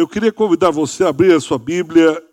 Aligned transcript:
Eu 0.00 0.08
queria 0.08 0.32
convidar 0.32 0.70
você 0.70 1.04
a 1.04 1.10
abrir 1.10 1.30
a 1.34 1.40
sua 1.40 1.58
Bíblia 1.58 2.24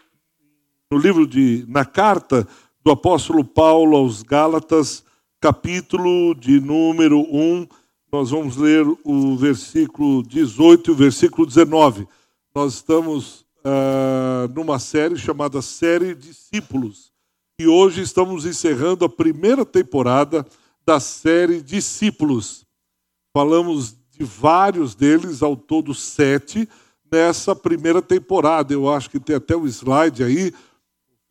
no 0.90 0.98
livro 0.98 1.28
de, 1.28 1.66
na 1.68 1.84
carta 1.84 2.48
do 2.82 2.92
apóstolo 2.92 3.44
Paulo 3.44 3.98
aos 3.98 4.24
Gálatas, 4.24 5.04
capítulo 5.42 6.34
de 6.34 6.62
número 6.62 7.20
1. 7.20 7.68
Nós 8.10 8.30
vamos 8.30 8.56
ler 8.56 8.88
o 9.04 9.36
versículo 9.36 10.24
18 10.24 10.90
e 10.90 10.94
o 10.94 10.96
versículo 10.96 11.46
19. 11.46 12.08
Nós 12.56 12.76
estamos 12.76 13.42
uh, 13.66 14.48
numa 14.56 14.80
série 14.80 15.18
chamada 15.18 15.62
Série 15.62 16.16
Discípulos. 16.16 17.12
E 17.60 17.68
hoje 17.68 18.02
estamos 18.02 18.46
encerrando 18.46 19.04
a 19.04 19.10
primeira 19.10 19.66
temporada 19.66 20.48
da 20.86 21.02
série 21.02 21.62
Discípulos. 21.62 22.66
Falamos 23.36 23.94
de 24.18 24.24
vários 24.24 24.96
deles, 24.96 25.44
ao 25.44 25.58
todo 25.58 25.94
sete 25.94 26.66
nessa 27.12 27.56
primeira 27.56 28.02
temporada. 28.02 28.74
Eu 28.74 28.90
acho 28.90 29.10
que 29.10 29.20
tem 29.20 29.36
até 29.36 29.56
o 29.56 29.62
um 29.62 29.68
slide 29.68 30.24
aí. 30.24 30.50
O 30.50 30.54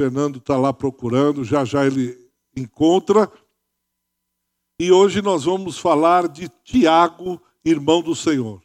Fernando 0.02 0.38
está 0.38 0.56
lá 0.56 0.72
procurando, 0.72 1.44
já 1.44 1.64
já 1.64 1.86
ele 1.86 2.18
encontra. 2.56 3.30
E 4.78 4.92
hoje 4.92 5.22
nós 5.22 5.44
vamos 5.44 5.78
falar 5.78 6.28
de 6.28 6.48
Tiago, 6.62 7.40
irmão 7.64 8.02
do 8.02 8.14
Senhor. 8.14 8.62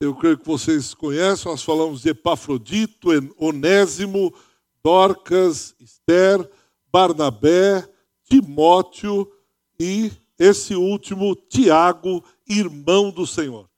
Eu 0.00 0.14
creio 0.14 0.38
que 0.38 0.46
vocês 0.46 0.94
conhecem, 0.94 1.50
nós 1.50 1.62
falamos 1.62 2.02
de 2.02 2.10
Epafrodito, 2.10 3.08
Onésimo, 3.36 4.32
Dorcas, 4.82 5.74
Esther, 5.80 6.48
Barnabé, 6.90 7.86
Timóteo 8.24 9.30
e 9.78 10.12
esse 10.38 10.74
último, 10.74 11.34
Tiago, 11.34 12.24
irmão 12.48 13.10
do 13.10 13.26
Senhor. 13.26 13.68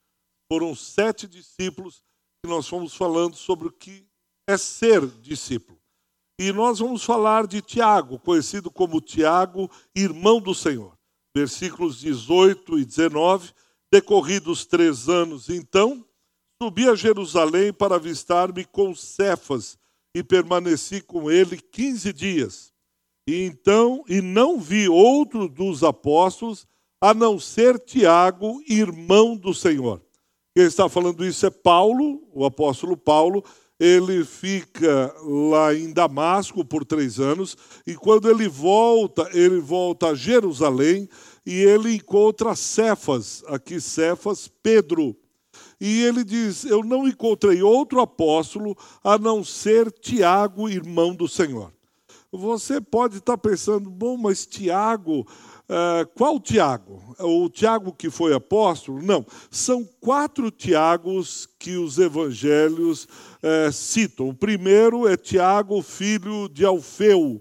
Foram 0.47 0.75
sete 0.75 1.27
discípulos 1.27 2.05
nós 2.47 2.67
fomos 2.67 2.95
falando 2.95 3.37
sobre 3.37 3.69
o 3.69 3.73
que 3.73 4.05
é 4.49 4.57
ser 4.57 5.07
discípulo. 5.07 5.79
E 6.39 6.53
nós 6.53 6.79
vamos 6.79 7.05
falar 7.05 7.47
de 7.47 7.61
Tiago, 7.61 8.19
conhecido 8.19 8.71
como 8.71 9.01
Tiago, 9.01 9.71
irmão 9.95 10.41
do 10.41 10.55
Senhor. 10.55 10.97
Versículos 11.37 12.01
18 12.01 12.79
e 12.79 12.85
19. 12.85 13.53
Decorridos 13.93 14.65
três 14.65 15.09
anos, 15.09 15.49
então, 15.49 16.05
subi 16.63 16.89
a 16.89 16.95
Jerusalém 16.95 17.73
para 17.73 17.97
avistar-me 17.97 18.65
com 18.65 18.95
Cefas 18.95 19.77
e 20.15 20.23
permaneci 20.23 21.01
com 21.01 21.31
ele 21.31 21.59
quinze 21.59 22.13
dias. 22.13 22.73
E 23.27 23.45
então, 23.45 24.05
e 24.09 24.21
não 24.21 24.61
vi 24.61 24.89
outro 24.89 25.49
dos 25.49 25.83
apóstolos 25.83 26.67
a 27.01 27.13
não 27.13 27.39
ser 27.39 27.79
Tiago, 27.81 28.63
irmão 28.69 29.37
do 29.37 29.53
Senhor. 29.53 30.01
Quem 30.55 30.65
está 30.65 30.89
falando 30.89 31.25
isso 31.25 31.47
é 31.47 31.51
Paulo, 31.51 32.23
o 32.35 32.45
apóstolo 32.45 32.97
Paulo. 32.97 33.45
Ele 33.79 34.25
fica 34.25 35.15
lá 35.23 35.75
em 35.75 35.93
Damasco 35.93 36.65
por 36.65 36.85
três 36.85 37.19
anos, 37.19 37.57
e 37.87 37.95
quando 37.95 38.29
ele 38.29 38.47
volta, 38.47 39.31
ele 39.33 39.59
volta 39.59 40.09
a 40.09 40.15
Jerusalém 40.15 41.09
e 41.47 41.55
ele 41.55 41.95
encontra 41.95 42.55
Cefas, 42.55 43.43
aqui 43.47 43.81
Cefas, 43.81 44.51
Pedro. 44.63 45.17
E 45.81 46.03
ele 46.03 46.25
diz: 46.25 46.65
Eu 46.65 46.85
não 46.85 47.09
encontrei 47.09 47.63
outro 47.63 48.01
apóstolo 48.01 48.77
a 49.03 49.17
não 49.17 49.43
ser 49.43 49.91
Tiago, 49.91 50.69
irmão 50.69 51.15
do 51.15 51.27
Senhor. 51.27 51.73
Você 52.33 52.81
pode 52.81 53.17
estar 53.17 53.37
pensando, 53.39 53.91
bom, 53.91 54.17
mas 54.17 54.47
Tiago 54.47 55.27
Uh, 55.71 56.05
qual 56.17 56.41
Tiago? 56.41 57.15
O 57.21 57.49
Tiago 57.49 57.93
que 57.93 58.11
foi 58.11 58.35
apóstolo? 58.35 59.01
Não. 59.01 59.25
São 59.49 59.89
quatro 60.01 60.51
Tiagos 60.51 61.49
que 61.61 61.77
os 61.77 61.97
evangelhos 61.97 63.05
uh, 63.05 63.71
citam. 63.71 64.29
O 64.29 64.35
primeiro 64.35 65.07
é 65.07 65.17
Tiago, 65.17 65.81
filho 65.81 66.49
de 66.49 66.65
Alfeu. 66.65 67.41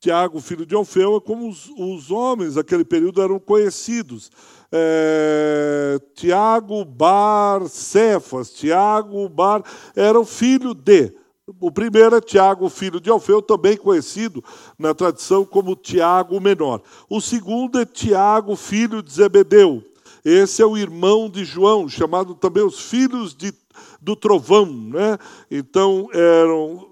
Tiago, 0.00 0.40
filho 0.40 0.66
de 0.66 0.74
Alfeu, 0.74 1.16
é 1.16 1.20
como 1.20 1.48
os, 1.48 1.70
os 1.78 2.10
homens 2.10 2.54
daquele 2.54 2.84
período 2.84 3.22
eram 3.22 3.38
conhecidos. 3.38 4.32
É, 4.72 6.00
Tiago, 6.16 6.84
Bar, 6.84 7.68
Cefas. 7.68 8.50
Tiago, 8.50 9.28
Bar, 9.28 9.62
era 9.94 10.18
o 10.18 10.24
filho 10.24 10.74
de. 10.74 11.14
O 11.60 11.72
primeiro 11.72 12.14
é 12.14 12.20
Tiago, 12.20 12.68
filho 12.68 13.00
de 13.00 13.10
Alfeu, 13.10 13.42
também 13.42 13.76
conhecido 13.76 14.44
na 14.78 14.94
tradição 14.94 15.44
como 15.44 15.74
Tiago 15.74 16.40
Menor. 16.40 16.80
O 17.10 17.20
segundo 17.20 17.80
é 17.80 17.84
Tiago, 17.84 18.54
filho 18.54 19.02
de 19.02 19.12
Zebedeu. 19.12 19.82
Esse 20.24 20.62
é 20.62 20.66
o 20.66 20.78
irmão 20.78 21.28
de 21.28 21.44
João, 21.44 21.88
chamado 21.88 22.36
também 22.36 22.62
os 22.62 22.78
filhos 22.78 23.34
de, 23.34 23.52
do 24.00 24.14
trovão. 24.14 24.66
Né? 24.66 25.18
Então, 25.50 26.08
eram 26.12 26.88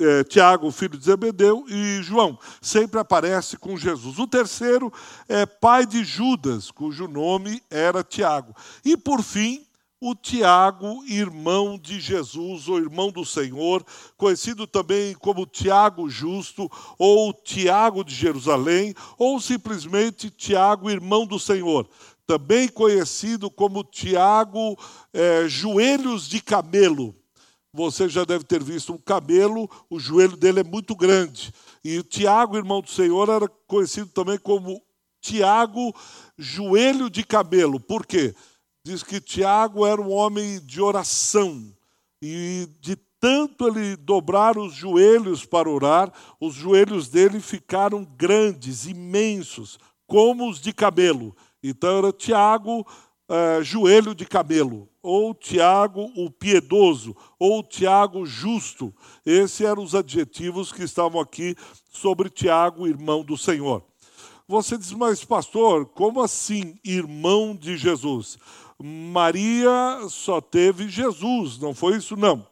é, 0.00 0.22
Tiago, 0.22 0.70
filho 0.70 0.96
de 0.96 1.04
Zebedeu, 1.04 1.64
e 1.68 2.00
João. 2.00 2.38
Sempre 2.62 3.00
aparece 3.00 3.56
com 3.56 3.76
Jesus. 3.76 4.20
O 4.20 4.28
terceiro 4.28 4.92
é 5.28 5.44
pai 5.44 5.84
de 5.84 6.04
Judas, 6.04 6.70
cujo 6.70 7.08
nome 7.08 7.60
era 7.68 8.04
Tiago. 8.04 8.54
E, 8.84 8.96
por 8.96 9.24
fim, 9.24 9.66
o 10.00 10.14
Tiago, 10.14 11.04
irmão 11.06 11.76
de 11.76 11.98
Jesus, 12.00 12.68
ou 12.68 12.78
irmão 12.78 13.10
do 13.10 13.24
Senhor, 13.24 13.84
conhecido 14.16 14.66
também 14.66 15.14
como 15.14 15.46
Tiago 15.46 16.08
Justo, 16.08 16.70
ou 16.96 17.32
Tiago 17.32 18.04
de 18.04 18.14
Jerusalém, 18.14 18.94
ou 19.18 19.40
simplesmente 19.40 20.30
Tiago, 20.30 20.88
irmão 20.88 21.26
do 21.26 21.38
Senhor, 21.38 21.88
também 22.26 22.68
conhecido 22.68 23.50
como 23.50 23.82
Tiago, 23.82 24.78
é, 25.12 25.48
joelhos 25.48 26.28
de 26.28 26.40
camelo. 26.40 27.14
Você 27.72 28.08
já 28.08 28.24
deve 28.24 28.44
ter 28.44 28.62
visto 28.62 28.92
um 28.92 28.98
camelo, 28.98 29.68
o 29.90 29.98
joelho 29.98 30.36
dele 30.36 30.60
é 30.60 30.64
muito 30.64 30.94
grande. 30.94 31.52
E 31.84 32.02
Tiago, 32.02 32.56
irmão 32.56 32.80
do 32.80 32.90
Senhor, 32.90 33.28
era 33.28 33.48
conhecido 33.66 34.10
também 34.10 34.38
como 34.38 34.80
Tiago, 35.20 35.94
joelho 36.36 37.10
de 37.10 37.24
camelo. 37.24 37.80
Por 37.80 38.06
quê? 38.06 38.34
Diz 38.88 39.02
que 39.02 39.20
Tiago 39.20 39.84
era 39.84 40.00
um 40.00 40.10
homem 40.10 40.58
de 40.64 40.80
oração 40.80 41.70
e 42.22 42.66
de 42.80 42.96
tanto 43.20 43.68
ele 43.68 43.96
dobrar 43.96 44.56
os 44.56 44.72
joelhos 44.72 45.44
para 45.44 45.68
orar, 45.68 46.10
os 46.40 46.54
joelhos 46.54 47.08
dele 47.08 47.38
ficaram 47.38 48.02
grandes, 48.16 48.86
imensos, 48.86 49.78
como 50.06 50.48
os 50.48 50.58
de 50.58 50.72
camelo. 50.72 51.36
Então 51.62 51.98
era 51.98 52.12
Tiago, 52.12 52.80
uh, 52.80 53.62
joelho 53.62 54.14
de 54.14 54.24
camelo, 54.24 54.88
ou 55.02 55.34
Tiago 55.34 56.10
o 56.16 56.30
piedoso, 56.30 57.14
ou 57.38 57.62
Tiago 57.62 58.24
justo. 58.24 58.94
Esses 59.26 59.60
eram 59.60 59.82
os 59.82 59.94
adjetivos 59.94 60.72
que 60.72 60.82
estavam 60.82 61.20
aqui 61.20 61.54
sobre 61.92 62.30
Tiago, 62.30 62.86
irmão 62.86 63.22
do 63.22 63.36
Senhor. 63.36 63.84
Você 64.50 64.78
diz, 64.78 64.92
mas 64.92 65.22
pastor, 65.22 65.84
como 65.84 66.22
assim 66.22 66.78
irmão 66.82 67.54
de 67.54 67.76
Jesus? 67.76 68.38
Maria 68.80 70.06
só 70.08 70.40
teve 70.40 70.88
Jesus, 70.88 71.58
não 71.58 71.74
foi 71.74 71.96
isso? 71.96 72.16
Não. 72.16 72.46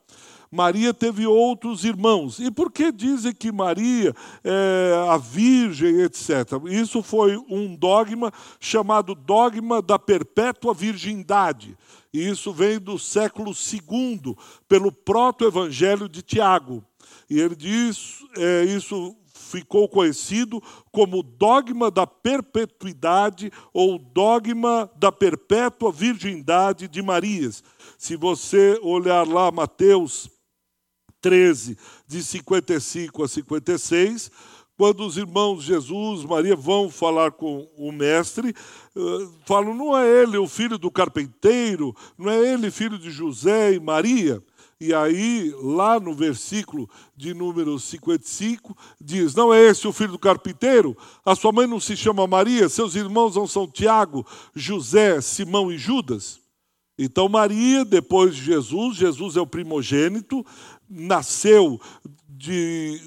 Maria 0.51 0.95
teve 0.95 1.27
outros 1.27 1.85
irmãos. 1.85 2.39
E 2.39 2.51
por 2.51 2.71
que 2.71 2.91
dizem 2.91 3.35
que 3.35 3.53
Maria 3.53 4.15
é 4.43 5.07
a 5.09 5.17
Virgem, 5.17 6.01
etc.? 6.01 6.53
Isso 6.69 7.03
foi 7.03 7.37
um 7.49 7.77
dogma 7.77 8.33
chamado 8.59 9.15
dogma 9.15 9.83
da 9.83 9.99
perpétua 9.99 10.73
virgindade. 10.73 11.77
E 12.13 12.29
isso 12.29 12.53
vem 12.53 12.79
do 12.79 12.99
século 12.99 13.53
II, 13.53 14.35
pelo 14.69 14.91
proto-evangelho 14.91 16.09
de 16.09 16.23
Tiago. 16.23 16.83
E 17.29 17.39
ele 17.41 17.55
diz, 17.55 18.25
é, 18.37 18.65
isso 18.65 19.15
ficou 19.47 19.89
conhecido 19.89 20.63
como 20.93 21.23
dogma 21.23 21.91
da 21.91 22.07
perpetuidade 22.07 23.51
ou 23.73 23.99
dogma 23.99 24.91
da 24.97 25.11
perpétua 25.11 25.91
virgindade 25.91 26.89
de 26.89 27.01
Marias. 27.01 27.63
Se 27.97 28.17
você 28.17 28.79
olhar 28.83 29.27
lá 29.27 29.51
Mateus 29.51 30.29
13, 31.21 31.79
de 32.07 32.23
55 32.23 33.25
a 33.25 33.29
56, 33.29 34.31
quando 34.77 35.07
os 35.07 35.17
irmãos 35.17 35.65
Jesus, 35.65 36.25
Maria 36.25 36.55
vão 36.55 36.91
falar 36.91 37.33
com 37.33 37.67
o 37.79 37.91
mestre, 37.91 38.55
eh, 38.95 39.29
falam: 39.47 39.75
não 39.75 39.97
é 39.97 40.07
ele 40.23 40.37
o 40.37 40.47
filho 40.47 40.77
do 40.77 40.91
carpinteiro, 40.91 41.97
não 42.19 42.31
é 42.31 42.53
ele 42.53 42.71
filho 42.71 42.99
de 42.99 43.11
José 43.11 43.73
e 43.73 43.81
Maria. 43.81 44.43
E 44.79 44.93
aí, 44.93 45.55
lá 45.63 45.99
no 45.99 46.15
versículo 46.15 46.89
de 47.17 47.33
número 47.33 47.79
55, 47.79 48.77
diz: 49.01 49.35
Não 49.35 49.53
é 49.53 49.63
esse 49.63 49.89
o 49.89 49.93
filho 49.93 50.13
do 50.13 50.19
carpinteiro? 50.19 50.95
A 51.25 51.35
sua 51.35 51.51
mãe 51.51 51.67
não 51.67 51.81
se 51.81 51.97
chama 51.97 52.27
Maria? 52.27 52.69
Seus 52.69 52.95
irmãos 52.95 53.37
não 53.37 53.47
são 53.47 53.67
Tiago, 53.67 54.27
José, 54.55 55.21
Simão 55.23 55.73
e 55.73 55.79
Judas? 55.79 56.41
Então, 56.99 57.27
Maria, 57.27 57.87
depois 57.87 58.37
de 58.37 58.43
Jesus, 58.43 58.97
Jesus 58.97 59.37
é 59.37 59.41
o 59.41 59.47
primogênito, 59.47 60.45
nasceu 60.89 61.81
de, 62.29 63.01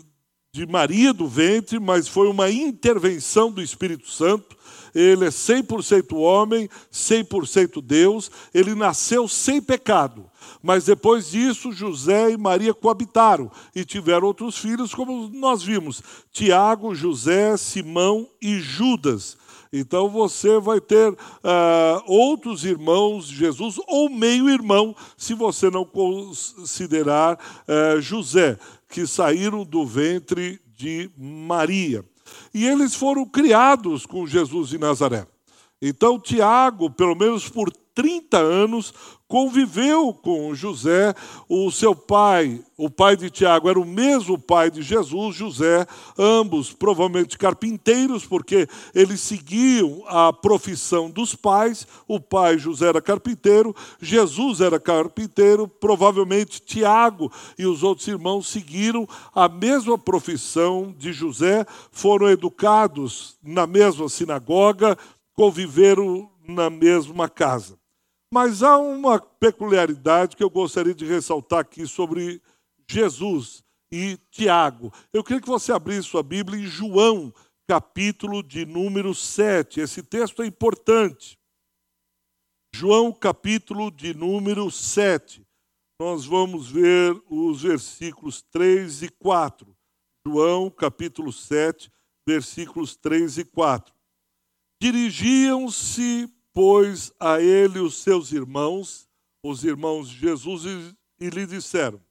de 0.52 0.66
Maria 0.66 1.14
do 1.14 1.28
ventre, 1.28 1.80
mas 1.80 2.08
foi 2.08 2.28
uma 2.28 2.50
intervenção 2.50 3.52
do 3.52 3.62
Espírito 3.62 4.10
Santo. 4.10 4.58
Ele 4.94 5.26
é 5.26 5.30
100% 5.30 6.18
homem, 6.18 6.68
100% 6.92 7.82
Deus. 7.82 8.32
Ele 8.54 8.74
nasceu 8.74 9.28
sem 9.28 9.62
pecado. 9.62 10.26
Mas 10.62 10.86
depois 10.86 11.32
disso, 11.32 11.72
José 11.72 12.32
e 12.32 12.38
Maria 12.38 12.74
coabitaram 12.74 13.50
e 13.74 13.86
tiveram 13.86 14.28
outros 14.28 14.58
filhos, 14.58 14.94
como 14.94 15.30
nós 15.30 15.64
vimos: 15.64 16.04
Tiago, 16.32 16.94
José, 16.94 17.56
Simão 17.56 18.28
e 18.42 18.60
Judas. 18.60 19.38
Então 19.72 20.10
você 20.10 20.60
vai 20.60 20.82
ter 20.82 21.12
uh, 21.12 21.18
outros 22.08 22.66
irmãos 22.66 23.28
de 23.28 23.36
Jesus, 23.36 23.80
ou 23.88 24.10
meio-irmão, 24.10 24.96
se 25.16 25.34
você 25.34 25.70
não 25.70 25.86
considerar 25.86 27.36
uh, 27.38 28.02
José, 28.02 28.58
que 28.90 29.06
saíram 29.06 29.64
do 29.64 29.86
ventre 29.86 30.60
de 30.76 31.10
Maria. 31.16 32.04
E 32.54 32.66
eles 32.66 32.96
foram 32.96 33.26
criados 33.26 34.06
com 34.06 34.26
Jesus 34.26 34.70
de 34.70 34.78
Nazaré. 34.78 35.28
Então, 35.82 36.20
Tiago, 36.20 36.90
pelo 36.90 37.16
menos 37.16 37.48
por 37.48 37.72
30 37.94 38.38
anos, 38.38 38.94
conviveu 39.30 40.12
com 40.12 40.56
José, 40.56 41.14
o 41.48 41.70
seu 41.70 41.96
pai, 41.96 42.62
o 42.76 42.90
pai 42.90 43.16
de 43.16 43.30
Tiago 43.30 43.70
era 43.70 43.80
o 43.80 43.86
mesmo 43.86 44.40
pai 44.40 44.72
de 44.72 44.82
Jesus, 44.82 45.36
José, 45.36 45.86
ambos 46.18 46.74
provavelmente 46.74 47.38
carpinteiros, 47.38 48.26
porque 48.26 48.68
eles 48.94 49.22
seguiam 49.22 50.04
a 50.08 50.34
profissão 50.34 51.12
dos 51.12 51.36
pais. 51.36 51.88
O 52.08 52.20
pai 52.20 52.58
José 52.58 52.88
era 52.88 53.02
carpinteiro, 53.04 53.76
Jesus 54.02 54.62
era 54.62 54.80
carpinteiro, 54.80 55.68
provavelmente 55.68 56.60
Tiago 56.60 57.32
e 57.58 57.68
os 57.68 57.84
outros 57.84 58.08
irmãos 58.08 58.48
seguiram 58.48 59.08
a 59.34 59.48
mesma 59.48 59.96
profissão 59.96 60.92
de 60.98 61.14
José, 61.14 61.68
foram 61.92 62.28
educados 62.28 63.38
na 63.44 63.68
mesma 63.68 64.10
sinagoga, 64.10 64.98
conviveram 65.36 66.28
na 66.48 66.68
mesma 66.72 67.30
casa. 67.30 67.79
Mas 68.32 68.62
há 68.62 68.78
uma 68.78 69.20
peculiaridade 69.20 70.36
que 70.36 70.44
eu 70.44 70.50
gostaria 70.50 70.94
de 70.94 71.06
ressaltar 71.06 71.60
aqui 71.60 71.88
sobre 71.88 72.42
Jesus 72.88 73.64
e 73.92 74.18
Tiago. 74.30 74.94
Eu 75.12 75.24
queria 75.24 75.42
que 75.42 75.48
você 75.48 75.72
abrisse 75.72 76.10
sua 76.10 76.22
Bíblia 76.22 76.60
em 76.60 76.66
João, 76.66 77.34
capítulo 77.68 78.44
de 78.44 78.66
número 78.66 79.16
7. 79.16 79.80
Esse 79.80 80.04
texto 80.04 80.44
é 80.44 80.46
importante. 80.46 81.40
João, 82.74 83.12
capítulo 83.12 83.90
de 83.90 84.14
número 84.14 84.70
7. 84.70 85.46
Nós 86.00 86.26
vamos 86.26 86.70
ver 86.70 87.20
os 87.28 87.64
versículos 87.64 88.44
3 88.44 89.04
e 89.04 89.10
4. 89.10 89.76
João, 90.26 90.70
capítulo 90.70 91.34
7, 91.34 91.92
versículos 92.28 92.96
3 92.96 93.40
e 93.40 93.46
4. 93.46 93.94
Dirigiam-se 94.82 96.32
pois, 96.54 97.12
a 97.20 97.42
ele 97.42 97.80
os 97.80 98.02
seus 98.02 98.32
irmãos, 98.32 99.08
os 99.44 99.64
irmãos 99.64 100.10
de 100.10 100.20
Jesus, 100.20 100.66
e, 100.66 101.26
e 101.26 101.30
lhe 101.30 101.46
disseram: 101.46 102.02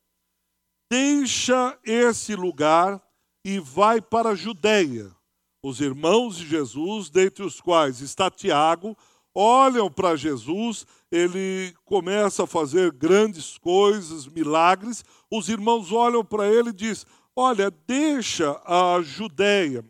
Deixa 0.90 1.79
esse 1.85 2.35
lugar 2.35 3.02
e 3.44 3.58
vai 3.58 4.00
para 4.00 4.31
a 4.31 4.35
Judéia. 4.35 5.14
Os 5.62 5.81
irmãos 5.81 6.37
de 6.37 6.46
Jesus, 6.46 7.11
dentre 7.11 7.44
os 7.44 7.61
quais 7.61 8.00
está 8.00 8.31
Tiago, 8.31 8.96
olham 9.35 9.90
para 9.90 10.17
Jesus, 10.17 10.87
ele 11.11 11.75
começa 11.85 12.44
a 12.44 12.46
fazer 12.46 12.93
grandes 12.93 13.58
coisas, 13.58 14.26
milagres. 14.26 15.05
Os 15.31 15.49
irmãos 15.49 15.93
olham 15.93 16.25
para 16.25 16.49
ele 16.49 16.70
e 16.70 16.75
diz: 16.75 17.05
Olha, 17.35 17.70
deixa 17.70 18.61
a 18.64 19.00
Judéia, 19.02 19.85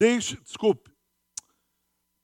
deixa, 0.00 0.36
desculpe, 0.36 0.91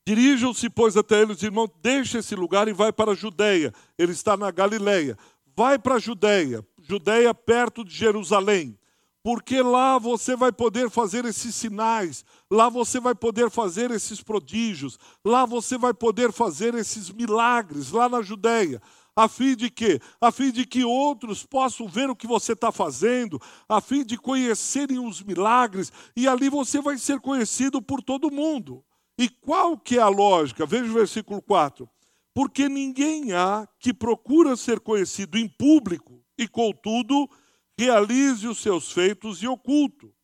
Dirijam-se, 0.09 0.71
pois, 0.71 0.97
até 0.97 1.21
ele, 1.21 1.33
os 1.33 1.43
irmãos, 1.43 1.69
deixa 1.83 2.21
esse 2.21 2.35
lugar 2.35 2.67
e 2.67 2.73
vai 2.73 2.91
para 2.91 3.11
a 3.11 3.15
Judéia. 3.15 3.75
Ele 3.99 4.13
está 4.13 4.39
na 4.39 4.51
Galileia. 4.51 5.19
Vai 5.55 5.79
para 5.79 5.97
a 5.97 5.99
Judéia, 5.99 6.67
Judéia 6.81 7.35
perto 7.35 7.85
de 7.85 7.95
Jerusalém, 7.95 8.79
porque 9.23 9.61
lá 9.61 9.99
você 9.99 10.35
vai 10.35 10.51
poder 10.51 10.89
fazer 10.89 11.27
esses 11.27 11.55
sinais, 11.55 12.25
lá 12.51 12.71
você 12.71 12.99
vai 12.99 13.15
poder 13.15 13.51
fazer 13.51 13.91
esses 13.91 14.23
prodígios, 14.23 14.99
lá 15.23 15.45
você 15.45 15.77
vai 15.77 15.93
poder 15.93 16.33
fazer 16.33 16.75
esses 16.75 17.11
milagres, 17.11 17.91
lá 17.91 18.09
na 18.09 18.23
Judéia. 18.23 18.81
A 19.15 19.29
fim 19.29 19.55
de 19.55 19.69
quê? 19.69 20.01
A 20.19 20.33
fim 20.33 20.51
de 20.51 20.65
que 20.65 20.85
outros 20.85 21.45
possam 21.45 21.87
ver 21.87 22.09
o 22.09 22.17
que 22.17 22.27
você 22.27 22.55
está 22.55 22.73
fazendo, 22.73 23.39
a 23.69 23.79
fim 23.79 24.07
de 24.07 24.17
conhecerem 24.17 24.99
os 24.99 25.23
milagres, 25.23 25.93
e 26.17 26.27
ali 26.27 26.49
você 26.49 26.81
vai 26.81 26.97
ser 26.97 27.21
conhecido 27.21 27.83
por 27.83 28.03
todo 28.03 28.31
mundo. 28.31 28.83
E 29.19 29.29
qual 29.29 29.77
que 29.77 29.99
é 29.99 30.01
a 30.01 30.09
lógica? 30.09 30.65
Veja 30.65 30.85
o 30.85 30.95
versículo 30.95 31.43
4. 31.43 31.89
Porque 32.33 32.69
ninguém 32.69 33.33
há 33.33 33.67
que 33.81 33.93
procura 33.93 34.57
ser 34.57 34.79
conhecido 34.79 35.37
em 35.37 35.49
público 35.49 36.25
e, 36.39 36.47
contudo, 36.47 37.29
realize 37.77 38.47
os 38.47 38.59
seus 38.59 38.93
feitos 38.93 39.43
em 39.43 39.49
oculto. 39.49 40.15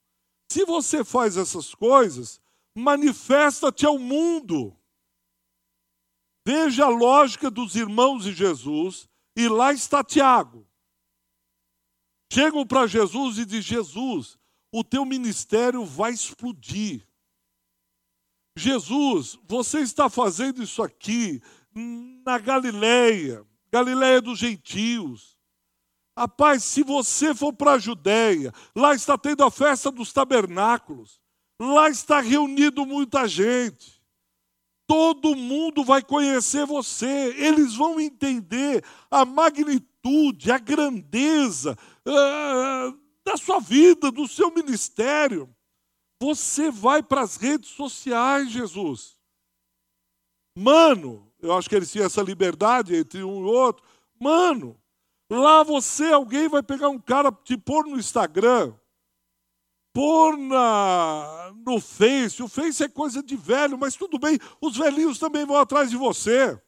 Se 0.49 0.64
você 0.64 1.02
faz 1.02 1.37
essas 1.37 1.75
coisas, 1.75 2.41
manifesta-te 2.76 3.85
ao 3.85 3.99
mundo. 3.99 4.76
Veja 6.46 6.85
a 6.85 6.88
lógica 6.88 7.50
dos 7.50 7.75
irmãos 7.75 8.25
de 8.25 8.32
Jesus, 8.32 9.08
e 9.37 9.49
lá 9.49 9.73
está 9.73 10.05
Tiago. 10.05 10.69
Chegam 12.32 12.67
para 12.67 12.87
Jesus 12.87 13.38
e 13.38 13.44
dizem: 13.44 13.62
Jesus, 13.62 14.38
o 14.73 14.85
teu 14.85 15.05
ministério 15.05 15.85
vai 15.85 16.12
explodir. 16.12 17.06
Jesus, 18.56 19.39
você 19.49 19.81
está 19.81 20.09
fazendo 20.09 20.62
isso 20.62 20.83
aqui 20.83 21.43
na 22.25 22.39
Galileia, 22.39 23.45
Galileia 23.71 24.21
dos 24.21 24.39
gentios. 24.39 25.37
Rapaz, 26.17 26.62
se 26.62 26.85
você 26.85 27.35
for 27.35 27.53
para 27.53 27.73
a 27.73 27.79
Judéia, 27.79 28.53
lá 28.75 28.95
está 28.95 29.19
tendo 29.19 29.43
a 29.43 29.51
festa 29.51 29.91
dos 29.91 30.12
tabernáculos, 30.12 31.21
lá 31.61 31.91
está 31.91 32.21
reunido 32.21 32.87
muita 32.87 33.27
gente. 33.27 34.01
Todo 34.87 35.35
mundo 35.35 35.83
vai 35.83 36.03
conhecer 36.03 36.67
você, 36.67 37.35
eles 37.37 37.75
vão 37.75 37.99
entender 37.99 38.85
a 39.11 39.25
magnitude, 39.25 40.53
a 40.53 40.59
grandeza 40.59 41.77
uh, 42.06 43.01
da 43.25 43.37
sua 43.37 43.59
vida, 43.59 44.12
do 44.12 44.29
seu 44.29 44.55
ministério. 44.55 45.54
Você 46.25 46.71
vai 46.71 47.03
para 47.03 47.21
as 47.21 47.37
redes 47.37 47.69
sociais, 47.69 48.50
Jesus. 48.50 49.19
Mano, 50.56 51.31
eu 51.38 51.53
acho 51.53 51.69
que 51.69 51.76
eles 51.76 51.93
tinham 51.93 52.06
essa 52.06 52.23
liberdade 52.23 52.97
entre 52.97 53.23
um 53.23 53.43
e 53.43 53.44
outro. 53.44 53.85
Mano, 54.19 54.75
lá 55.31 55.63
você, 55.63 56.06
alguém 56.06 56.48
vai 56.48 56.63
pegar 56.63 56.89
um 56.89 56.98
cara, 56.98 57.31
te 57.31 57.58
pôr 57.58 57.84
no 57.84 57.98
Instagram, 57.98 58.72
pôr 59.93 60.39
na, 60.39 61.53
no 61.67 61.79
Face. 61.79 62.43
O 62.43 62.48
Face 62.48 62.82
é 62.82 62.89
coisa 62.89 63.22
de 63.22 63.37
velho, 63.37 63.77
mas 63.77 63.94
tudo 63.94 64.19
bem, 64.19 64.39
os 64.63 64.79
velhinhos 64.79 65.19
também 65.19 65.44
vão 65.44 65.58
atrás 65.58 65.91
de 65.91 65.96
você. 65.98 66.58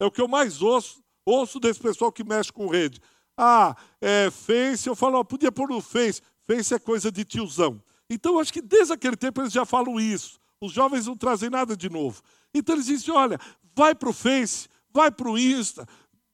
É 0.00 0.06
o 0.06 0.10
que 0.10 0.22
eu 0.22 0.28
mais 0.28 0.62
ouço, 0.62 1.04
ouço 1.26 1.60
desse 1.60 1.80
pessoal 1.80 2.10
que 2.10 2.24
mexe 2.24 2.50
com 2.50 2.66
rede. 2.66 2.98
Ah, 3.36 3.76
é 4.00 4.30
Face, 4.30 4.88
eu 4.88 4.96
falo, 4.96 5.18
ó, 5.18 5.24
podia 5.24 5.52
pôr 5.52 5.68
no 5.68 5.82
Face. 5.82 6.22
Face 6.46 6.72
é 6.72 6.78
coisa 6.78 7.12
de 7.12 7.26
tiozão. 7.26 7.78
Então, 8.10 8.38
acho 8.38 8.52
que 8.52 8.62
desde 8.62 8.92
aquele 8.92 9.16
tempo 9.16 9.40
eles 9.40 9.52
já 9.52 9.64
falam 9.64 9.98
isso. 9.98 10.40
Os 10.60 10.72
jovens 10.72 11.06
não 11.06 11.16
trazem 11.16 11.50
nada 11.50 11.76
de 11.76 11.88
novo. 11.88 12.22
Então, 12.54 12.74
eles 12.74 12.86
dizem: 12.86 13.14
olha, 13.14 13.38
vai 13.74 13.94
para 13.94 14.08
o 14.08 14.12
Face, 14.12 14.68
vai 14.90 15.10
para 15.10 15.30
o 15.30 15.38
Insta, 15.38 15.86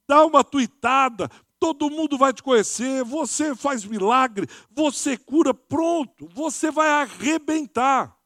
dá 0.09 0.25
uma 0.25 0.43
tuitada, 0.43 1.31
todo 1.59 1.91
mundo 1.91 2.17
vai 2.17 2.33
te 2.33 2.43
conhecer, 2.43 3.05
você 3.05 3.55
faz 3.55 3.85
milagre, 3.85 4.47
você 4.71 5.17
cura, 5.17 5.53
pronto, 5.53 6.29
você 6.35 6.71
vai 6.71 6.89
arrebentar. 6.89 8.17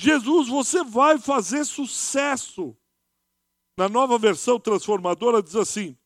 Jesus, 0.00 0.48
você 0.48 0.82
vai 0.82 1.18
fazer 1.18 1.64
sucesso. 1.64 2.76
Na 3.78 3.88
nova 3.88 4.18
versão 4.18 4.58
transformadora 4.58 5.42
diz 5.42 5.56
assim: 5.56 5.96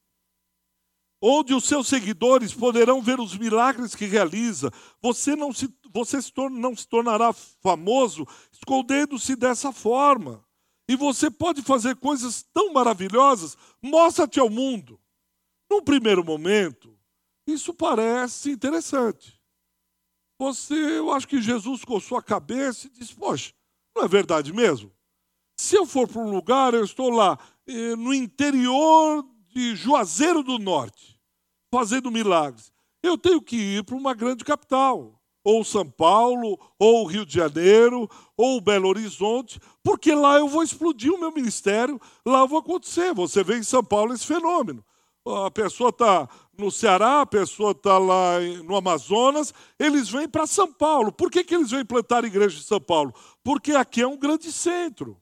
onde 1.21 1.55
os 1.55 1.65
seus 1.65 1.89
seguidores 1.89 2.53
poderão 2.53 3.01
ver 3.01 3.19
os 3.19 3.37
milagres 3.37 3.95
que 3.95 4.05
realiza. 4.05 4.71
Você 5.01 5.35
não 5.35 5.53
se, 5.53 5.69
você 5.93 6.21
se 6.21 6.33
torna, 6.33 6.59
não 6.59 6.77
se 6.77 6.87
tornará 6.87 7.33
famoso 7.33 8.27
escondendo-se 8.53 9.37
dessa 9.37 9.73
forma. 9.73 10.45
E 10.89 10.95
você 10.95 11.31
pode 11.31 11.63
fazer 11.63 11.97
coisas 11.97 12.45
tão 12.53 12.73
maravilhosas, 12.73 13.57
mostra-te 13.83 14.39
ao 14.39 14.49
mundo. 14.49 15.01
Num 15.71 15.83
primeiro 15.83 16.25
momento, 16.25 16.97
isso 17.47 17.75
parece 17.75 18.53
interessante. 18.53 19.41
Você, 20.39 20.75
eu 20.75 21.11
acho 21.11 21.27
que 21.27 21.41
Jesus 21.41 21.85
coçou 21.85 22.19
a 22.19 22.23
cabeça 22.23 22.87
e 22.87 22.91
disse: 22.91 23.15
Poxa, 23.15 23.53
não 23.97 24.05
é 24.05 24.09
verdade 24.09 24.53
mesmo? 24.53 24.93
Se 25.59 25.77
eu 25.77 25.87
for 25.87 26.07
para 26.07 26.21
um 26.21 26.31
lugar, 26.31 26.75
eu 26.75 26.85
estou 26.85 27.09
lá 27.09 27.39
eh, 27.67 27.97
no 27.97 28.13
interior 28.13 29.25
de 29.57 29.75
Juazeiro 29.75 30.43
do 30.43 30.59
Norte, 30.59 31.19
fazendo 31.73 32.11
milagres. 32.11 32.71
Eu 33.03 33.17
tenho 33.17 33.41
que 33.41 33.57
ir 33.57 33.85
para 33.85 33.97
uma 33.97 34.13
grande 34.13 34.45
capital, 34.45 35.19
ou 35.43 35.65
São 35.65 35.89
Paulo, 35.89 36.61
ou 36.79 37.07
Rio 37.07 37.25
de 37.25 37.33
Janeiro, 37.33 38.07
ou 38.37 38.61
Belo 38.61 38.87
Horizonte, 38.87 39.59
porque 39.83 40.15
lá 40.15 40.37
eu 40.37 40.47
vou 40.47 40.63
explodir 40.63 41.11
o 41.11 41.19
meu 41.19 41.33
ministério, 41.33 41.99
lá 42.27 42.41
eu 42.41 42.49
vou 42.49 42.59
acontecer. 42.59 43.15
Você 43.15 43.43
vê 43.43 43.57
em 43.57 43.63
São 43.63 43.83
Paulo 43.83 44.13
esse 44.13 44.27
fenômeno. 44.27 44.85
A 45.27 45.51
pessoa 45.51 45.89
está 45.89 46.29
no 46.59 46.71
Ceará, 46.71 47.23
a 47.23 47.27
pessoa 47.27 47.71
está 47.71 47.97
lá 47.97 48.39
no 48.63 48.77
Amazonas, 48.77 49.55
eles 49.79 50.11
vêm 50.11 50.29
para 50.29 50.47
São 50.47 50.71
Paulo. 50.71 51.11
Por 51.11 51.31
que, 51.31 51.43
que 51.43 51.55
eles 51.55 51.71
vêm 51.71 51.83
plantar 51.83 52.27
igreja 52.27 52.59
em 52.59 52.63
São 52.63 52.81
Paulo? 52.81 53.15
Porque 53.43 53.73
aqui 53.73 54.03
é 54.03 54.07
um 54.07 54.19
grande 54.19 54.53
centro. 54.53 55.17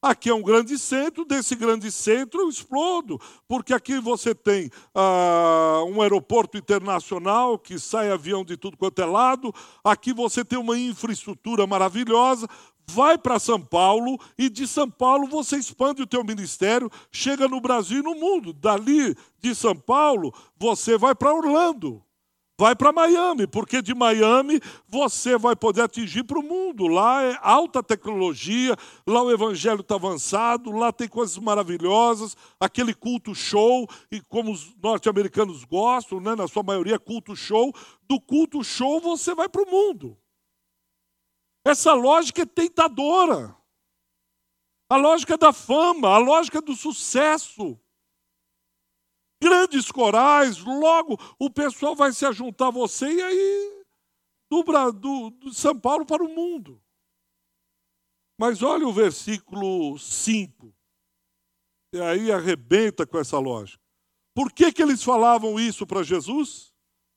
Aqui 0.00 0.30
é 0.30 0.34
um 0.34 0.42
grande 0.42 0.78
centro, 0.78 1.24
desse 1.24 1.56
grande 1.56 1.90
centro 1.90 2.42
eu 2.42 2.48
explodo, 2.48 3.20
porque 3.48 3.74
aqui 3.74 3.98
você 3.98 4.32
tem 4.32 4.70
ah, 4.94 5.82
um 5.88 6.00
aeroporto 6.00 6.56
internacional 6.56 7.58
que 7.58 7.80
sai 7.80 8.08
avião 8.08 8.44
de 8.44 8.56
tudo 8.56 8.76
quanto 8.76 9.02
é 9.02 9.04
lado, 9.04 9.52
aqui 9.82 10.12
você 10.12 10.44
tem 10.44 10.56
uma 10.56 10.78
infraestrutura 10.78 11.66
maravilhosa, 11.66 12.46
vai 12.88 13.18
para 13.18 13.40
São 13.40 13.60
Paulo 13.60 14.20
e 14.38 14.48
de 14.48 14.68
São 14.68 14.88
Paulo 14.88 15.26
você 15.26 15.56
expande 15.56 16.00
o 16.00 16.06
teu 16.06 16.22
ministério, 16.22 16.88
chega 17.10 17.48
no 17.48 17.60
Brasil 17.60 17.98
e 17.98 18.02
no 18.02 18.14
mundo. 18.14 18.52
Dali 18.52 19.16
de 19.40 19.52
São 19.52 19.74
Paulo 19.74 20.32
você 20.56 20.96
vai 20.96 21.14
para 21.14 21.34
Orlando. 21.34 22.00
Vai 22.60 22.74
para 22.74 22.90
Miami, 22.90 23.46
porque 23.46 23.80
de 23.80 23.94
Miami 23.94 24.60
você 24.88 25.38
vai 25.38 25.54
poder 25.54 25.82
atingir 25.82 26.24
para 26.24 26.40
o 26.40 26.42
mundo. 26.42 26.88
Lá 26.88 27.22
é 27.22 27.38
alta 27.40 27.84
tecnologia, 27.84 28.74
lá 29.06 29.22
o 29.22 29.30
evangelho 29.30 29.80
está 29.80 29.94
avançado, 29.94 30.72
lá 30.72 30.92
tem 30.92 31.06
coisas 31.06 31.38
maravilhosas, 31.38 32.36
aquele 32.58 32.92
culto 32.92 33.32
show, 33.32 33.86
e 34.10 34.20
como 34.22 34.50
os 34.50 34.74
norte-americanos 34.82 35.62
gostam, 35.62 36.18
né, 36.18 36.34
na 36.34 36.48
sua 36.48 36.64
maioria, 36.64 36.98
culto 36.98 37.36
show. 37.36 37.72
Do 38.02 38.20
culto 38.20 38.64
show 38.64 39.00
você 39.00 39.36
vai 39.36 39.48
para 39.48 39.62
o 39.62 39.70
mundo. 39.70 40.18
Essa 41.64 41.92
lógica 41.92 42.42
é 42.42 42.46
tentadora. 42.46 43.56
A 44.90 44.96
lógica 44.96 45.38
da 45.38 45.52
fama, 45.52 46.08
a 46.08 46.18
lógica 46.18 46.60
do 46.60 46.74
sucesso 46.74 47.78
grandes 49.42 49.90
corais, 49.90 50.58
logo 50.58 51.18
o 51.38 51.50
pessoal 51.50 51.94
vai 51.94 52.12
se 52.12 52.26
ajuntar 52.26 52.68
a 52.68 52.72
você 52.72 53.06
e 53.06 53.22
aí 53.22 53.84
do, 54.50 54.62
do, 54.92 55.30
do 55.30 55.54
São 55.54 55.78
Paulo 55.78 56.04
para 56.04 56.22
o 56.22 56.28
mundo. 56.28 56.80
Mas 58.38 58.62
olha 58.62 58.86
o 58.86 58.92
versículo 58.92 59.98
5. 59.98 60.72
E 61.92 62.00
aí 62.00 62.30
arrebenta 62.30 63.06
com 63.06 63.18
essa 63.18 63.38
lógica. 63.38 63.82
Por 64.34 64.52
que, 64.52 64.72
que 64.72 64.82
eles 64.82 65.02
falavam 65.02 65.58
isso 65.58 65.86
para 65.86 66.02
Jesus? 66.02 66.72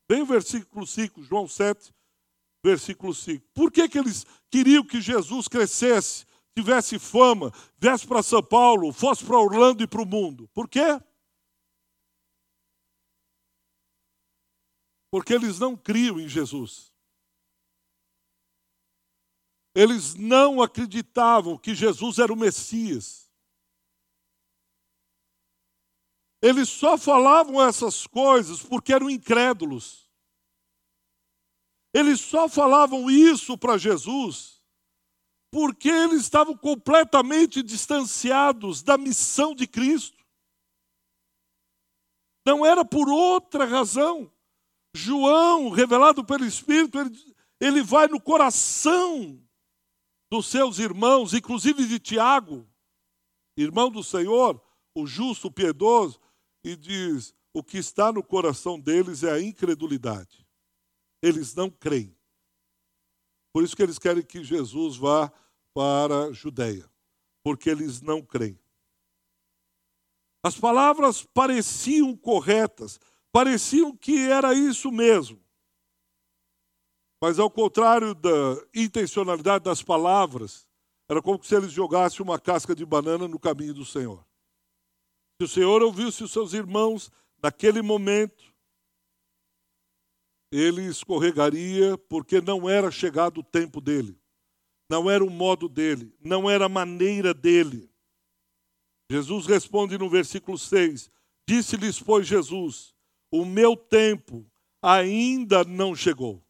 Bem 0.10 0.24
o 0.24 0.26
versículo 0.26 0.88
5, 0.88 1.22
João 1.22 1.48
7, 1.48 1.94
versículo 2.66 3.14
5. 3.14 3.46
Por 3.54 3.72
que, 3.72 3.88
que 3.88 4.00
eles 4.00 4.26
queriam 4.50 4.84
que 4.84 5.00
Jesus 5.00 5.48
crescesse, 5.48 6.26
tivesse 6.58 6.98
fama, 6.98 7.52
viesse 7.78 8.08
para 8.08 8.24
São 8.24 8.42
Paulo, 8.42 8.92
fosse 8.92 9.24
para 9.24 9.38
Orlando 9.38 9.84
e 9.84 9.88
para 9.88 10.02
o 10.02 10.06
mundo? 10.06 10.50
Por 10.54 10.68
quê? 10.68 11.00
Porque 15.12 15.34
eles 15.34 15.60
não 15.60 15.76
criam 15.76 16.20
em 16.20 16.28
Jesus. 16.28 16.92
Eles 19.76 20.16
não 20.16 20.62
acreditavam 20.62 21.58
que 21.58 21.76
Jesus 21.76 22.18
era 22.18 22.34
o 22.34 22.38
Messias. 22.38 23.30
Eles 26.42 26.70
só 26.70 26.98
falavam 26.98 27.62
essas 27.62 28.08
coisas 28.08 28.64
porque 28.64 28.94
eram 28.94 29.10
incrédulos. 29.10 30.10
Eles 31.94 32.20
só 32.20 32.50
falavam 32.50 33.12
isso 33.12 33.58
para 33.58 33.78
Jesus 33.78 34.62
porque 35.52 35.90
eles 35.90 36.22
estavam 36.22 36.58
completamente 36.58 37.62
distanciados 37.62 38.82
da 38.82 38.98
missão 38.98 39.54
de 39.54 39.68
Cristo. 39.68 40.26
Não 42.46 42.66
era 42.66 42.86
por 42.86 43.10
outra 43.10 43.66
razão. 43.66 44.32
João, 44.94 45.70
revelado 45.70 46.24
pelo 46.24 46.46
Espírito, 46.46 47.00
ele, 47.00 47.36
ele 47.60 47.82
vai 47.82 48.08
no 48.08 48.20
coração 48.20 49.42
dos 50.30 50.48
seus 50.48 50.80
irmãos, 50.80 51.34
inclusive 51.34 51.86
de 51.86 52.00
Tiago, 52.00 52.68
irmão 53.58 53.90
do 53.90 54.04
Senhor, 54.04 54.62
o 54.96 55.06
justo, 55.06 55.48
o 55.48 55.52
piedoso, 55.52 56.20
e 56.64 56.76
diz: 56.76 57.34
o 57.54 57.64
que 57.64 57.78
está 57.78 58.12
no 58.12 58.24
coração 58.24 58.80
deles 58.80 59.24
é 59.24 59.32
a 59.32 59.42
incredulidade. 59.42 60.48
Eles 61.22 61.54
não 61.54 61.70
creem. 61.70 62.16
Por 63.54 63.64
isso 63.64 63.76
que 63.76 63.84
eles 63.84 64.00
querem 64.00 64.24
que 64.24 64.44
Jesus 64.44 64.96
vá 64.96 65.32
para 65.74 66.26
a 66.26 66.32
Judéia, 66.32 66.90
porque 67.44 67.70
eles 67.70 68.02
não 68.02 68.22
creem. 68.22 68.60
As 70.44 70.58
palavras 70.58 71.24
pareciam 71.24 72.16
corretas, 72.16 73.00
pareciam 73.32 73.96
que 73.96 74.18
era 74.30 74.54
isso 74.54 74.92
mesmo. 74.92 75.42
Mas 77.22 77.38
ao 77.38 77.50
contrário 77.50 78.16
da 78.16 78.30
intencionalidade 78.74 79.64
das 79.64 79.84
palavras, 79.84 80.68
era 81.08 81.22
como 81.22 81.44
se 81.44 81.56
eles 81.56 81.72
jogassem 81.72 82.22
uma 82.22 82.40
casca 82.40 82.76
de 82.76 82.86
banana 82.86 83.28
no 83.28 83.40
caminho 83.40 83.74
do 83.74 83.86
Senhor. 83.86 84.26
Se 85.40 85.46
o 85.46 85.48
Senhor 85.48 85.82
ouvisse 85.82 86.24
os 86.24 86.32
seus 86.32 86.54
irmãos 86.54 87.12
naquele 87.42 87.82
momento, 87.82 88.52
ele 90.52 90.86
escorregaria 90.86 91.98
porque 91.98 92.42
não 92.42 92.70
era 92.70 92.92
chegado 92.92 93.40
o 93.40 93.44
tempo 93.44 93.80
dele, 93.80 94.20
não 94.90 95.10
era 95.10 95.24
o 95.24 95.30
modo 95.30 95.70
dele, 95.70 96.14
não 96.20 96.50
era 96.50 96.66
a 96.66 96.70
maneira 96.70 97.34
dele. 97.34 97.90
Jesus 99.10 99.46
responde 99.46 99.98
no 99.98 100.10
versículo 100.10 100.58
6: 100.58 101.10
Disse-lhes, 101.48 102.02
pois, 102.02 102.28
Jesus: 102.28 102.91
o 103.32 103.46
meu 103.46 103.78
tempo 103.78 104.46
ainda 104.82 105.64
não 105.64 105.96
chegou. 105.96 106.44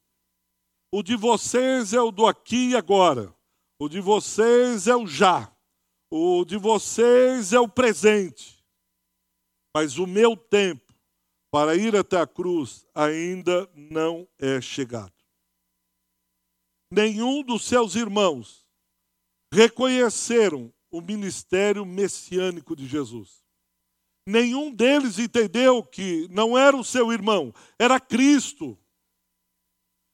O 0.92 1.04
de 1.04 1.16
vocês 1.16 1.94
é 1.94 2.02
o 2.02 2.12
do 2.12 2.26
aqui 2.26 2.70
e 2.70 2.76
agora. 2.76 3.34
O 3.80 3.88
de 3.88 4.02
vocês 4.02 4.88
é 4.88 4.96
o 4.96 5.06
já. 5.06 5.56
O 6.10 6.44
de 6.44 6.58
vocês 6.58 7.54
é 7.54 7.60
o 7.60 7.68
presente. 7.68 8.62
Mas 9.74 9.98
o 9.98 10.06
meu 10.06 10.36
tempo 10.36 10.94
para 11.52 11.76
ir 11.76 11.96
até 11.96 12.20
a 12.20 12.28
cruz 12.28 12.86
ainda 12.96 13.70
não 13.76 14.28
é 14.40 14.60
chegado. 14.60 15.14
Nenhum 16.92 17.44
dos 17.44 17.64
seus 17.66 17.96
irmãos 17.96 18.68
reconheceram 19.54 20.74
o 20.90 21.02
ministério 21.02 21.86
messiânico 21.86 22.76
de 22.76 22.88
Jesus. 22.88 23.41
Nenhum 24.26 24.72
deles 24.72 25.18
entendeu 25.18 25.84
que 25.84 26.28
não 26.30 26.58
era 26.58 26.78
o 26.78 26.84
seu 26.84 27.12
irmão, 27.12 27.54
era 27.80 28.00
Cristo. 28.00 28.78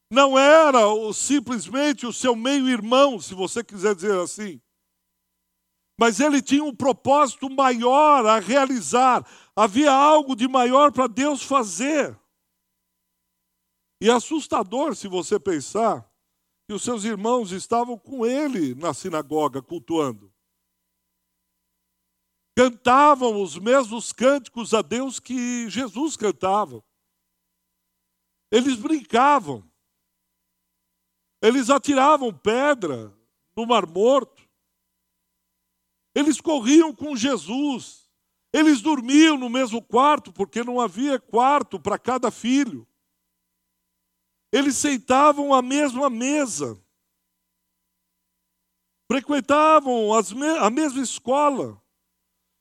Não 0.10 0.40
era 0.40 0.88
o, 0.88 1.12
simplesmente 1.12 2.06
o 2.06 2.14
seu 2.14 2.34
meio-irmão, 2.34 3.20
se 3.20 3.34
você 3.34 3.62
quiser 3.62 3.94
dizer 3.94 4.18
assim. 4.18 4.62
Mas 6.00 6.22
ele 6.22 6.42
tinha 6.42 6.64
um 6.64 6.74
propósito 6.74 7.50
maior 7.50 8.26
a 8.26 8.40
realizar. 8.40 9.28
Havia 9.54 9.92
algo 9.92 10.36
de 10.36 10.48
maior 10.48 10.94
para 10.94 11.08
Deus 11.08 11.42
fazer. 11.42 12.18
E 14.00 14.10
é 14.10 14.14
assustador 14.14 14.96
se 14.96 15.08
você 15.08 15.38
pensar 15.38 16.10
que 16.68 16.74
os 16.74 16.84
seus 16.84 17.04
irmãos 17.04 17.52
estavam 17.52 17.98
com 17.98 18.26
ele 18.26 18.76
na 18.76 18.94
sinagoga 18.94 19.62
cultuando 19.62 20.32
cantavam 22.58 23.40
os 23.44 23.56
mesmos 23.56 24.12
cânticos 24.12 24.74
a 24.74 24.82
Deus 24.82 25.20
que 25.20 25.70
Jesus 25.70 26.18
cantava. 26.18 26.84
Eles 28.52 28.78
brincavam. 28.78 29.64
Eles 31.40 31.70
atiravam 31.70 32.36
pedra 32.36 33.16
no 33.56 33.68
Mar 33.68 33.86
Morto. 33.86 34.42
Eles 36.16 36.42
corriam 36.42 36.96
com 36.96 37.16
Jesus. 37.16 38.10
Eles 38.52 38.82
dormiam 38.82 39.38
no 39.38 39.52
mesmo 39.52 39.80
quarto, 39.80 40.34
porque 40.34 40.64
não 40.64 40.82
havia 40.82 41.20
quarto 41.20 41.80
para 41.80 42.00
cada 42.00 42.32
filho. 42.32 42.88
Eles 44.52 44.78
sentavam 44.78 45.54
à 45.54 45.62
mesma 45.62 46.10
mesa. 46.10 46.76
Frequentavam 49.08 50.10
a 50.12 50.70
mesma 50.72 51.04
escola 51.04 51.80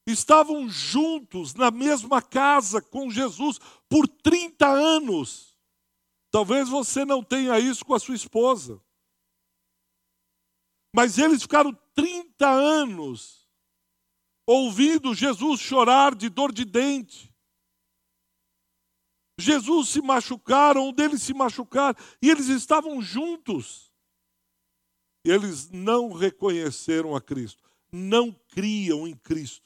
estavam 0.06 0.68
juntos 0.68 1.54
na 1.54 1.70
mesma 1.70 2.22
casa 2.22 2.80
com 2.80 3.10
Jesus 3.10 3.58
por 3.88 4.06
30 4.06 4.66
anos. 4.66 5.56
Talvez 6.30 6.68
você 6.68 7.04
não 7.04 7.22
tenha 7.22 7.58
isso 7.58 7.84
com 7.84 7.94
a 7.94 7.98
sua 7.98 8.14
esposa. 8.14 8.80
Mas 10.94 11.18
eles 11.18 11.42
ficaram 11.42 11.76
30 11.94 12.48
anos 12.48 13.46
ouvindo 14.46 15.14
Jesus 15.14 15.60
chorar 15.60 16.14
de 16.14 16.28
dor 16.28 16.52
de 16.52 16.64
dente. 16.64 17.34
Jesus 19.38 19.90
se 19.90 20.00
machucaram, 20.00 20.88
um 20.88 20.92
deles 20.92 21.22
se 21.22 21.34
machucaram, 21.34 21.98
e 22.22 22.30
eles 22.30 22.46
estavam 22.46 23.02
juntos. 23.02 23.92
Eles 25.25 25.68
não 25.70 26.12
reconheceram 26.12 27.14
a 27.14 27.20
Cristo, 27.20 27.68
não 27.92 28.32
criam 28.32 29.06
em 29.06 29.14
Cristo, 29.14 29.65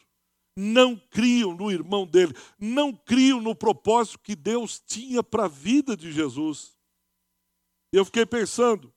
não 0.57 0.97
criam 0.97 1.55
no 1.55 1.71
irmão 1.71 2.07
dele, 2.07 2.35
não 2.59 2.93
criam 2.93 3.41
no 3.41 3.55
propósito 3.55 4.19
que 4.19 4.35
Deus 4.35 4.81
tinha 4.81 5.23
para 5.23 5.45
a 5.45 5.49
vida 5.49 5.97
de 5.97 6.13
Jesus. 6.13 6.77
Eu 7.93 8.05
fiquei 8.05 8.27
pensando, 8.27 8.93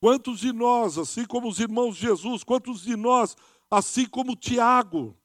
quantos 0.00 0.40
de 0.40 0.52
nós, 0.52 0.98
assim 0.98 1.24
como 1.24 1.48
os 1.48 1.58
irmãos 1.58 1.96
de 1.96 2.02
Jesus, 2.02 2.44
quantos 2.44 2.82
de 2.82 2.96
nós, 2.96 3.36
assim 3.70 4.06
como 4.06 4.36
Tiago, 4.36 5.16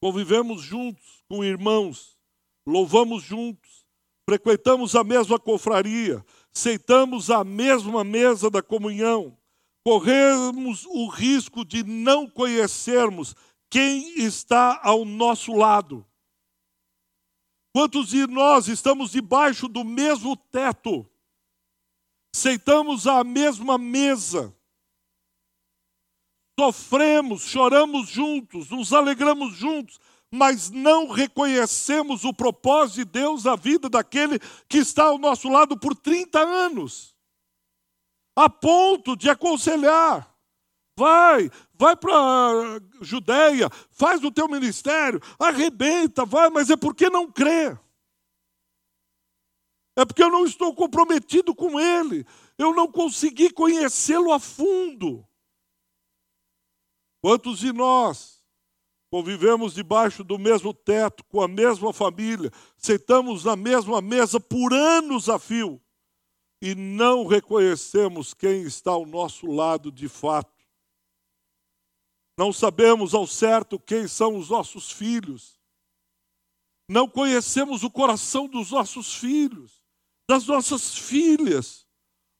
convivemos 0.00 0.62
juntos 0.62 1.22
com 1.28 1.44
irmãos, 1.44 2.18
louvamos 2.66 3.22
juntos, 3.22 3.86
frequentamos 4.28 4.94
a 4.94 5.04
mesma 5.04 5.38
confraria, 5.38 6.24
sentamos 6.52 7.30
à 7.30 7.44
mesma 7.44 8.02
mesa 8.04 8.50
da 8.50 8.62
comunhão, 8.62 9.36
corremos 9.84 10.86
o 10.86 11.08
risco 11.08 11.64
de 11.64 11.82
não 11.82 12.28
conhecermos 12.28 13.34
quem 13.72 14.18
está 14.18 14.78
ao 14.84 15.02
nosso 15.02 15.54
lado. 15.54 16.06
Quantos 17.74 18.08
de 18.08 18.26
nós 18.26 18.68
estamos 18.68 19.12
debaixo 19.12 19.66
do 19.66 19.82
mesmo 19.82 20.36
teto, 20.36 21.10
sentamos 22.36 23.06
à 23.06 23.24
mesma 23.24 23.78
mesa, 23.78 24.54
sofremos, 26.60 27.44
choramos 27.44 28.10
juntos, 28.10 28.68
nos 28.68 28.92
alegramos 28.92 29.56
juntos, 29.56 29.98
mas 30.30 30.68
não 30.68 31.08
reconhecemos 31.08 32.26
o 32.26 32.34
propósito 32.34 32.96
de 32.96 33.04
Deus 33.06 33.44
na 33.44 33.56
vida 33.56 33.88
daquele 33.88 34.38
que 34.68 34.78
está 34.78 35.04
ao 35.04 35.16
nosso 35.16 35.48
lado 35.48 35.78
por 35.78 35.96
30 35.96 36.38
anos, 36.38 37.16
a 38.36 38.50
ponto 38.50 39.16
de 39.16 39.30
aconselhar. 39.30 40.31
Vai, 40.96 41.50
vai 41.74 41.96
para 41.96 42.14
a 42.14 42.80
Judéia, 43.00 43.70
faz 43.90 44.22
o 44.22 44.30
teu 44.30 44.46
ministério, 44.46 45.20
arrebenta, 45.38 46.24
vai, 46.24 46.50
mas 46.50 46.68
é 46.68 46.76
porque 46.76 47.08
não 47.08 47.30
crê. 47.30 47.76
É 49.96 50.04
porque 50.04 50.22
eu 50.22 50.30
não 50.30 50.44
estou 50.44 50.74
comprometido 50.74 51.54
com 51.54 51.78
ele, 51.80 52.26
eu 52.58 52.74
não 52.74 52.90
consegui 52.90 53.50
conhecê-lo 53.50 54.32
a 54.32 54.38
fundo. 54.38 55.26
Quantos 57.22 57.58
de 57.60 57.72
nós 57.72 58.42
convivemos 59.10 59.74
debaixo 59.74 60.24
do 60.24 60.38
mesmo 60.38 60.74
teto, 60.74 61.24
com 61.24 61.40
a 61.40 61.48
mesma 61.48 61.92
família, 61.92 62.50
sentamos 62.76 63.44
na 63.44 63.54
mesma 63.54 64.00
mesa 64.00 64.40
por 64.40 64.72
anos 64.72 65.28
a 65.28 65.38
fio 65.38 65.80
e 66.60 66.74
não 66.74 67.26
reconhecemos 67.26 68.32
quem 68.34 68.62
está 68.62 68.92
ao 68.92 69.06
nosso 69.06 69.46
lado 69.46 69.92
de 69.92 70.08
fato? 70.08 70.51
Não 72.36 72.52
sabemos 72.52 73.14
ao 73.14 73.26
certo 73.26 73.78
quem 73.78 74.08
são 74.08 74.36
os 74.36 74.48
nossos 74.48 74.90
filhos. 74.90 75.60
Não 76.88 77.08
conhecemos 77.08 77.82
o 77.82 77.90
coração 77.90 78.48
dos 78.48 78.70
nossos 78.70 79.14
filhos, 79.14 79.82
das 80.28 80.46
nossas 80.46 80.96
filhas 80.96 81.86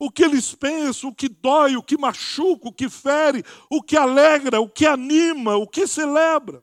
o 0.04 0.10
que 0.10 0.24
eles 0.24 0.52
pensam, 0.52 1.10
o 1.10 1.14
que 1.14 1.28
dói, 1.28 1.76
o 1.76 1.82
que 1.82 1.96
machuca, 1.96 2.68
o 2.68 2.72
que 2.72 2.88
fere, 2.88 3.44
o 3.70 3.80
que 3.80 3.96
alegra, 3.96 4.60
o 4.60 4.68
que 4.68 4.84
anima, 4.84 5.54
o 5.54 5.64
que 5.64 5.86
celebra. 5.86 6.60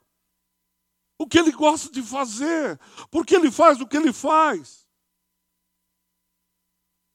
O 1.18 1.26
que 1.26 1.40
ele 1.40 1.54
gosta 1.54 1.90
de 1.90 2.04
fazer, 2.04 2.78
porque 3.10 3.34
ele 3.34 3.50
faz 3.50 3.80
o 3.80 3.88
que 3.88 3.96
ele 3.96 4.12
faz. 4.12 4.86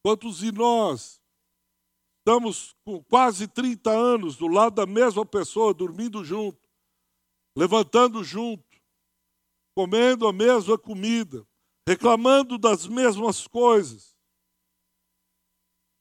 Quantos 0.03 0.39
de 0.39 0.51
nós 0.51 1.21
estamos 2.27 2.75
com 2.83 3.05
quase 3.05 3.47
30 3.47 3.91
anos 3.91 4.37
do 4.39 4.49
lado 4.49 4.77
da 4.77 4.87
mesma 4.87 5.27
pessoa, 5.27 5.75
dormindo 5.75 6.25
junto, 6.25 6.59
levantando 7.55 8.25
junto, 8.25 8.65
comendo 9.77 10.27
a 10.27 10.33
mesma 10.33 10.79
comida, 10.79 11.47
reclamando 11.87 12.57
das 12.57 12.87
mesmas 12.87 13.47
coisas, 13.47 14.17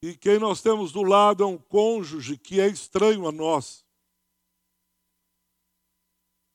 e 0.02 0.16
quem 0.16 0.40
nós 0.40 0.62
temos 0.62 0.94
do 0.94 1.04
lado 1.04 1.44
é 1.44 1.46
um 1.46 1.58
cônjuge 1.58 2.38
que 2.38 2.60
é 2.60 2.68
estranho 2.68 3.28
a 3.28 3.32
nós. 3.32 3.86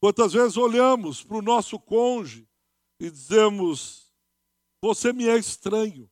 Quantas 0.01 0.33
vezes 0.33 0.57
olhamos 0.57 1.23
para 1.23 1.37
o 1.37 1.43
nosso 1.43 1.79
cônjuge 1.79 2.49
e 3.01 3.11
dizemos: 3.11 4.15
Você 4.83 5.13
me 5.13 5.29
é 5.29 5.37
estranho. 5.37 6.11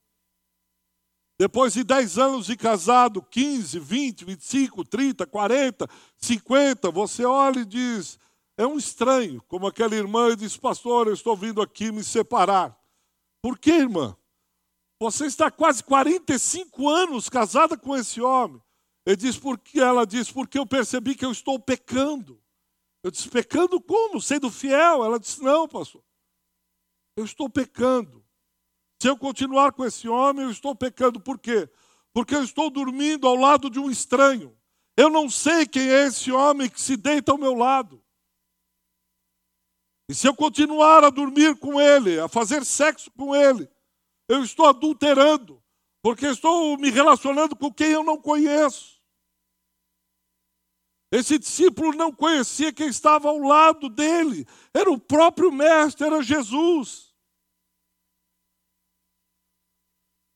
Depois 1.38 1.75
de 1.75 1.85
10 1.85 2.18
anos 2.18 2.46
de 2.46 2.57
casado, 2.57 3.22
15, 3.22 3.79
20, 3.79 4.25
25, 4.25 4.85
30, 4.85 5.27
40, 5.27 5.88
50, 6.16 6.90
você 6.90 7.25
olha 7.25 7.61
e 7.61 7.64
diz: 7.64 8.18
É 8.57 8.66
um 8.66 8.79
estranho. 8.79 9.42
Como 9.46 9.66
aquela 9.66 9.94
irmã 9.94 10.31
e 10.31 10.37
diz: 10.37 10.57
Pastor, 10.57 11.09
eu 11.09 11.14
estou 11.14 11.37
vindo 11.37 11.61
aqui 11.61 11.92
me 11.92 12.03
separar. 12.03 12.79
Por 13.42 13.59
que, 13.59 13.70
irmã? 13.70 14.16
Você 14.99 15.27
está 15.27 15.51
quase 15.51 15.85
45 15.85 16.88
anos 16.88 17.29
casada 17.29 17.77
com 17.77 17.94
esse 17.94 18.20
homem. 18.20 18.62
Ele 19.07 19.16
diz, 19.16 19.38
porque 19.38 19.79
ela 19.79 20.05
diz, 20.05 20.33
porque 20.33 20.59
eu 20.59 20.66
percebi 20.66 21.14
que 21.14 21.25
eu 21.25 21.31
estou 21.31 21.61
pecando. 21.61 22.42
Eu 23.05 23.11
disse, 23.11 23.29
pecando 23.29 23.81
como? 23.81 24.20
Sendo 24.20 24.51
fiel? 24.51 25.05
Ela 25.05 25.20
disse, 25.20 25.40
não, 25.40 25.68
pastor. 25.68 26.03
Eu 27.16 27.25
estou 27.25 27.49
pecando. 27.49 28.26
Se 29.00 29.09
eu 29.09 29.16
continuar 29.16 29.72
com 29.72 29.85
esse 29.85 30.09
homem, 30.09 30.44
eu 30.44 30.50
estou 30.50 30.74
pecando. 30.74 31.20
Por 31.20 31.38
quê? 31.38 31.68
Porque 32.12 32.35
eu 32.35 32.42
estou 32.42 32.70
dormindo 32.70 33.26
ao 33.26 33.37
lado 33.37 33.68
de 33.68 33.78
um 33.78 33.90
estranho. 33.90 34.56
Eu 34.96 35.11
não 35.11 35.28
sei 35.28 35.66
quem 35.66 35.88
é 35.88 36.06
esse 36.06 36.32
homem 36.32 36.70
que 36.70 36.80
se 36.80 36.96
deita 36.96 37.32
ao 37.32 37.38
meu 37.38 37.54
lado. 37.54 38.02
E 40.09 40.14
se 40.14 40.26
eu 40.26 40.35
continuar 40.35 41.04
a 41.04 41.11
dormir 41.11 41.56
com 41.59 41.80
ele, 41.80 42.18
a 42.18 42.28
fazer 42.28 42.64
sexo 42.64 43.11
com 43.11 43.35
ele, 43.35 43.68
eu 44.28 44.42
estou 44.42 44.66
adulterando, 44.66 45.62
porque 46.00 46.26
estou 46.26 46.78
me 46.78 46.90
relacionando 46.90 47.54
com 47.56 47.72
quem 47.72 47.88
eu 47.88 48.04
não 48.04 48.16
conheço. 48.16 48.96
Esse 51.12 51.38
discípulo 51.38 51.92
não 51.92 52.12
conhecia 52.12 52.72
quem 52.72 52.88
estava 52.88 53.28
ao 53.28 53.38
lado 53.38 53.88
dele, 53.88 54.46
era 54.72 54.90
o 54.90 54.98
próprio 54.98 55.52
Mestre, 55.52 56.06
era 56.06 56.22
Jesus. 56.22 57.06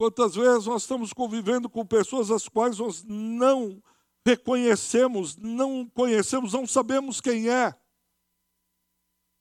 Quantas 0.01 0.35
vezes 0.35 0.65
nós 0.65 0.83
estamos 0.83 1.13
convivendo 1.13 1.69
com 1.69 1.85
pessoas 1.85 2.31
as 2.31 2.49
quais 2.49 2.79
nós 2.79 3.05
não 3.05 3.83
reconhecemos, 4.27 5.37
não 5.37 5.87
conhecemos, 5.87 6.55
não 6.55 6.67
sabemos 6.67 7.21
quem 7.21 7.51
é. 7.51 7.79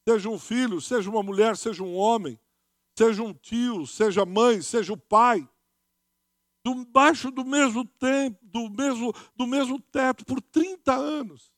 Seja 0.06 0.28
um 0.28 0.38
filho, 0.38 0.82
seja 0.82 1.10
uma 1.10 1.24
mulher, 1.24 1.56
seja 1.56 1.82
um 1.82 1.96
homem 1.96 2.38
seja 3.00 3.24
um 3.24 3.34
tio, 3.34 3.88
seja 3.88 4.26
mãe, 4.26 4.62
seja 4.62 4.92
o 4.92 4.98
pai, 4.98 5.48
debaixo 6.66 7.32
do 7.32 7.46
mesmo 7.46 7.86
tempo, 7.86 8.38
do 8.46 8.70
mesmo, 8.70 9.14
do 9.34 9.48
mesmo 9.48 9.80
teto, 9.80 10.26
por 10.26 10.42
30 10.42 10.94
anos. 10.94 11.50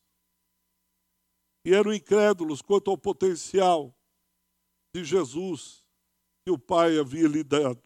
E 1.65 1.73
eram 1.73 1.91
incrédulos 1.91 2.61
quanto 2.61 2.91
ao 2.91 2.97
potencial 2.97 3.91
de 4.95 5.03
Jesus 5.03 5.83
que 6.45 6.51
o 6.51 6.59
Pai 6.59 6.99
havia 6.99 7.27
lhe 7.27 7.43
dado. 7.43 7.81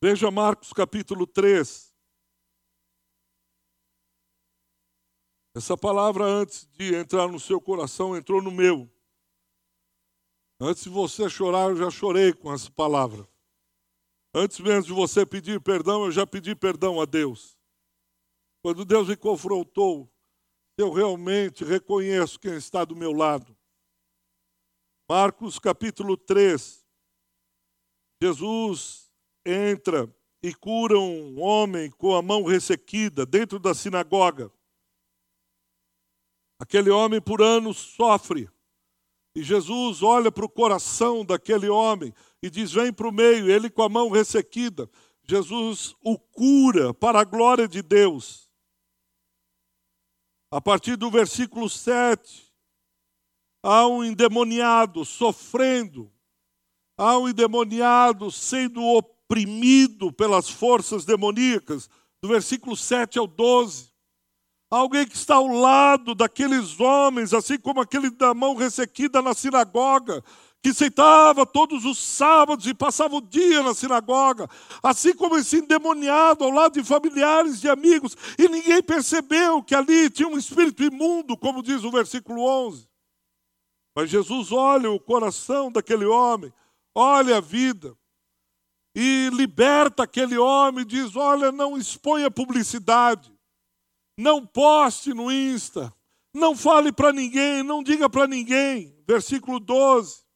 Veja 0.00 0.30
Marcos 0.30 0.72
capítulo 0.72 1.26
3. 1.26 1.92
Essa 5.56 5.76
palavra, 5.76 6.24
antes 6.24 6.66
de 6.66 6.94
entrar 6.94 7.26
no 7.26 7.40
seu 7.40 7.60
coração, 7.60 8.16
entrou 8.16 8.40
no 8.40 8.52
meu. 8.52 8.88
Antes 10.60 10.84
de 10.84 10.88
você 10.88 11.28
chorar, 11.28 11.70
eu 11.70 11.76
já 11.76 11.90
chorei 11.90 12.32
com 12.32 12.52
essa 12.52 12.70
palavra. 12.70 13.28
Antes 14.32 14.60
mesmo 14.60 14.84
de 14.84 14.92
você 14.92 15.26
pedir 15.26 15.60
perdão, 15.60 16.04
eu 16.04 16.12
já 16.12 16.24
pedi 16.24 16.54
perdão 16.54 17.00
a 17.00 17.04
Deus. 17.04 17.58
Quando 18.62 18.84
Deus 18.84 19.08
me 19.08 19.16
confrontou, 19.16 20.08
eu 20.76 20.92
realmente 20.92 21.64
reconheço 21.64 22.38
quem 22.38 22.54
está 22.54 22.84
do 22.84 22.94
meu 22.94 23.12
lado. 23.12 23.56
Marcos 25.08 25.58
capítulo 25.58 26.16
3. 26.16 26.86
Jesus 28.22 29.07
entra 29.48 30.12
e 30.42 30.54
cura 30.54 30.98
um 30.98 31.40
homem 31.40 31.90
com 31.90 32.14
a 32.14 32.22
mão 32.22 32.44
ressequida 32.44 33.24
dentro 33.24 33.58
da 33.58 33.74
sinagoga. 33.74 34.52
Aquele 36.60 36.90
homem 36.90 37.20
por 37.20 37.40
anos 37.40 37.76
sofre 37.76 38.50
e 39.34 39.42
Jesus 39.42 40.02
olha 40.02 40.30
para 40.30 40.44
o 40.44 40.48
coração 40.48 41.24
daquele 41.24 41.68
homem 41.68 42.12
e 42.42 42.50
diz: 42.50 42.72
Vem 42.72 42.92
para 42.92 43.08
o 43.08 43.12
meio, 43.12 43.50
ele 43.50 43.70
com 43.70 43.82
a 43.82 43.88
mão 43.88 44.10
ressequida. 44.10 44.90
Jesus 45.22 45.94
o 46.02 46.18
cura 46.18 46.92
para 46.92 47.20
a 47.20 47.24
glória 47.24 47.68
de 47.68 47.82
Deus. 47.82 48.48
A 50.50 50.60
partir 50.60 50.96
do 50.96 51.10
versículo 51.10 51.68
7, 51.68 52.52
há 53.62 53.86
um 53.86 54.02
endemoniado 54.02 55.04
sofrendo 55.04 56.10
há 56.98 57.16
um 57.16 57.28
endemoniado 57.28 58.30
sendo 58.30 58.82
oprimido 59.28 60.10
pelas 60.10 60.48
forças 60.48 61.04
demoníacas, 61.04 61.88
do 62.22 62.28
versículo 62.28 62.74
7 62.74 63.18
ao 63.18 63.26
12. 63.26 63.90
Alguém 64.70 65.06
que 65.06 65.16
está 65.16 65.34
ao 65.34 65.46
lado 65.46 66.14
daqueles 66.14 66.80
homens, 66.80 67.34
assim 67.34 67.58
como 67.58 67.80
aquele 67.80 68.10
da 68.10 68.32
mão 68.32 68.54
ressequida 68.54 69.20
na 69.20 69.34
sinagoga, 69.34 70.24
que 70.62 70.74
sentava 70.74 71.46
todos 71.46 71.84
os 71.84 71.98
sábados 71.98 72.66
e 72.66 72.74
passava 72.74 73.16
o 73.16 73.20
dia 73.20 73.62
na 73.62 73.74
sinagoga, 73.74 74.48
assim 74.82 75.14
como 75.14 75.36
esse 75.36 75.58
endemoniado 75.58 76.44
ao 76.44 76.50
lado 76.50 76.74
de 76.74 76.84
familiares 76.84 77.62
e 77.62 77.68
amigos, 77.68 78.16
e 78.38 78.48
ninguém 78.48 78.82
percebeu 78.82 79.62
que 79.62 79.74
ali 79.74 80.10
tinha 80.10 80.28
um 80.28 80.38
espírito 80.38 80.82
imundo, 80.82 81.36
como 81.36 81.62
diz 81.62 81.84
o 81.84 81.90
versículo 81.90 82.42
11. 82.42 82.88
Mas 83.94 84.10
Jesus 84.10 84.52
olha 84.52 84.90
o 84.90 84.98
coração 84.98 85.70
daquele 85.70 86.04
homem, 86.04 86.52
olha 86.94 87.36
a 87.36 87.40
vida, 87.40 87.96
e 89.00 89.30
liberta 89.30 90.02
aquele 90.02 90.36
homem, 90.36 90.84
diz: 90.84 91.14
Olha, 91.14 91.52
não 91.52 91.78
exponha 91.78 92.28
publicidade, 92.28 93.32
não 94.18 94.44
poste 94.44 95.14
no 95.14 95.30
Insta, 95.30 95.94
não 96.34 96.56
fale 96.56 96.90
para 96.90 97.12
ninguém, 97.12 97.62
não 97.62 97.80
diga 97.80 98.10
para 98.10 98.26
ninguém. 98.26 99.00
Versículo 99.06 99.60
12. 99.60 100.26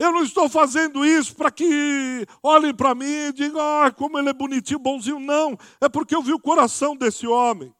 Eu 0.00 0.10
não 0.10 0.24
estou 0.24 0.48
fazendo 0.48 1.06
isso 1.06 1.36
para 1.36 1.52
que 1.52 2.26
olhem 2.42 2.74
para 2.74 2.92
mim 2.92 3.28
e 3.28 3.32
digam, 3.32 3.60
ah, 3.60 3.92
como 3.92 4.18
ele 4.18 4.30
é 4.30 4.32
bonitinho, 4.32 4.80
bonzinho. 4.80 5.20
Não, 5.20 5.56
é 5.80 5.88
porque 5.88 6.16
eu 6.16 6.22
vi 6.22 6.32
o 6.32 6.40
coração 6.40 6.96
desse 6.96 7.24
homem. 7.24 7.72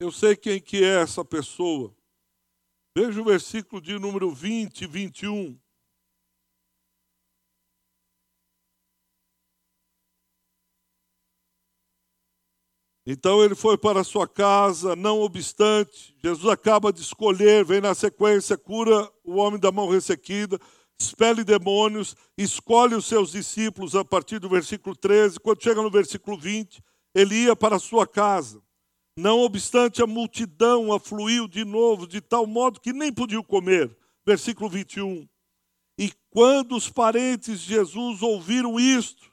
Eu 0.00 0.10
sei 0.10 0.34
quem 0.34 0.60
que 0.60 0.82
é 0.82 1.00
essa 1.00 1.24
pessoa. 1.24 1.96
Veja 2.96 3.20
o 3.20 3.24
versículo 3.24 3.80
de 3.80 3.96
número 4.00 4.32
20 4.32 4.82
e 4.82 4.86
21. 4.88 5.67
Então 13.10 13.42
ele 13.42 13.54
foi 13.54 13.78
para 13.78 14.04
sua 14.04 14.28
casa, 14.28 14.94
não 14.94 15.22
obstante, 15.22 16.14
Jesus 16.22 16.46
acaba 16.52 16.92
de 16.92 17.00
escolher, 17.00 17.64
vem 17.64 17.80
na 17.80 17.94
sequência, 17.94 18.58
cura 18.58 19.10
o 19.24 19.36
homem 19.36 19.58
da 19.58 19.72
mão 19.72 19.88
ressequida, 19.88 20.60
expele 21.00 21.42
demônios, 21.42 22.14
escolhe 22.36 22.94
os 22.94 23.06
seus 23.06 23.30
discípulos 23.30 23.96
a 23.96 24.04
partir 24.04 24.38
do 24.38 24.46
versículo 24.46 24.94
13. 24.94 25.40
Quando 25.40 25.62
chega 25.62 25.80
no 25.80 25.90
versículo 25.90 26.36
20, 26.36 26.82
ele 27.14 27.44
ia 27.44 27.56
para 27.56 27.78
sua 27.78 28.06
casa. 28.06 28.60
Não 29.16 29.38
obstante, 29.38 30.02
a 30.02 30.06
multidão 30.06 30.92
afluiu 30.92 31.48
de 31.48 31.64
novo, 31.64 32.06
de 32.06 32.20
tal 32.20 32.46
modo 32.46 32.78
que 32.78 32.92
nem 32.92 33.10
podiam 33.10 33.42
comer. 33.42 33.96
Versículo 34.26 34.68
21. 34.68 35.26
E 35.98 36.12
quando 36.28 36.76
os 36.76 36.90
parentes 36.90 37.62
de 37.62 37.68
Jesus 37.68 38.20
ouviram 38.20 38.78
isto, 38.78 39.32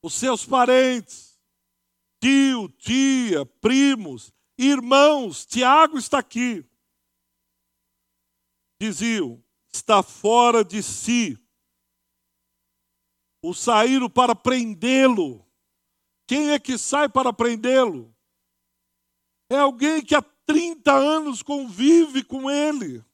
os 0.00 0.14
seus 0.14 0.46
parentes, 0.46 1.27
tio, 2.20 2.68
tia, 2.68 3.46
primos, 3.60 4.32
irmãos, 4.56 5.46
Tiago 5.46 5.98
está 5.98 6.18
aqui. 6.18 6.64
Diziam: 8.80 9.42
está 9.72 10.02
fora 10.02 10.64
de 10.64 10.82
si. 10.82 11.38
O 13.42 13.54
saíram 13.54 14.10
para 14.10 14.34
prendê-lo. 14.34 15.46
Quem 16.26 16.50
é 16.50 16.58
que 16.58 16.76
sai 16.76 17.08
para 17.08 17.32
prendê-lo? 17.32 18.14
É 19.50 19.56
alguém 19.56 20.04
que 20.04 20.14
há 20.14 20.22
30 20.22 20.92
anos 20.92 21.42
convive 21.42 22.22
com 22.22 22.50
ele. 22.50 23.04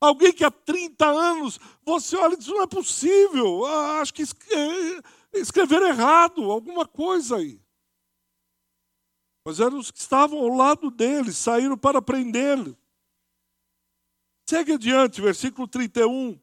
Alguém 0.00 0.32
que 0.32 0.44
há 0.44 0.50
30 0.50 1.06
anos, 1.06 1.58
você 1.84 2.16
olha 2.16 2.34
e 2.34 2.36
diz: 2.36 2.46
não 2.46 2.62
é 2.62 2.66
possível. 2.66 3.64
Ah, 3.64 4.00
acho 4.00 4.12
que 4.12 4.22
escreveram 5.38 5.86
errado, 5.86 6.50
alguma 6.50 6.86
coisa 6.86 7.36
aí. 7.36 7.60
Mas 9.46 9.60
eram 9.60 9.78
os 9.78 9.90
que 9.90 9.98
estavam 9.98 10.38
ao 10.38 10.48
lado 10.48 10.90
dele, 10.90 11.32
saíram 11.32 11.76
para 11.76 12.00
prendê-lo. 12.00 12.76
Segue 14.48 14.72
adiante, 14.72 15.20
versículo 15.20 15.68
31. 15.68 16.40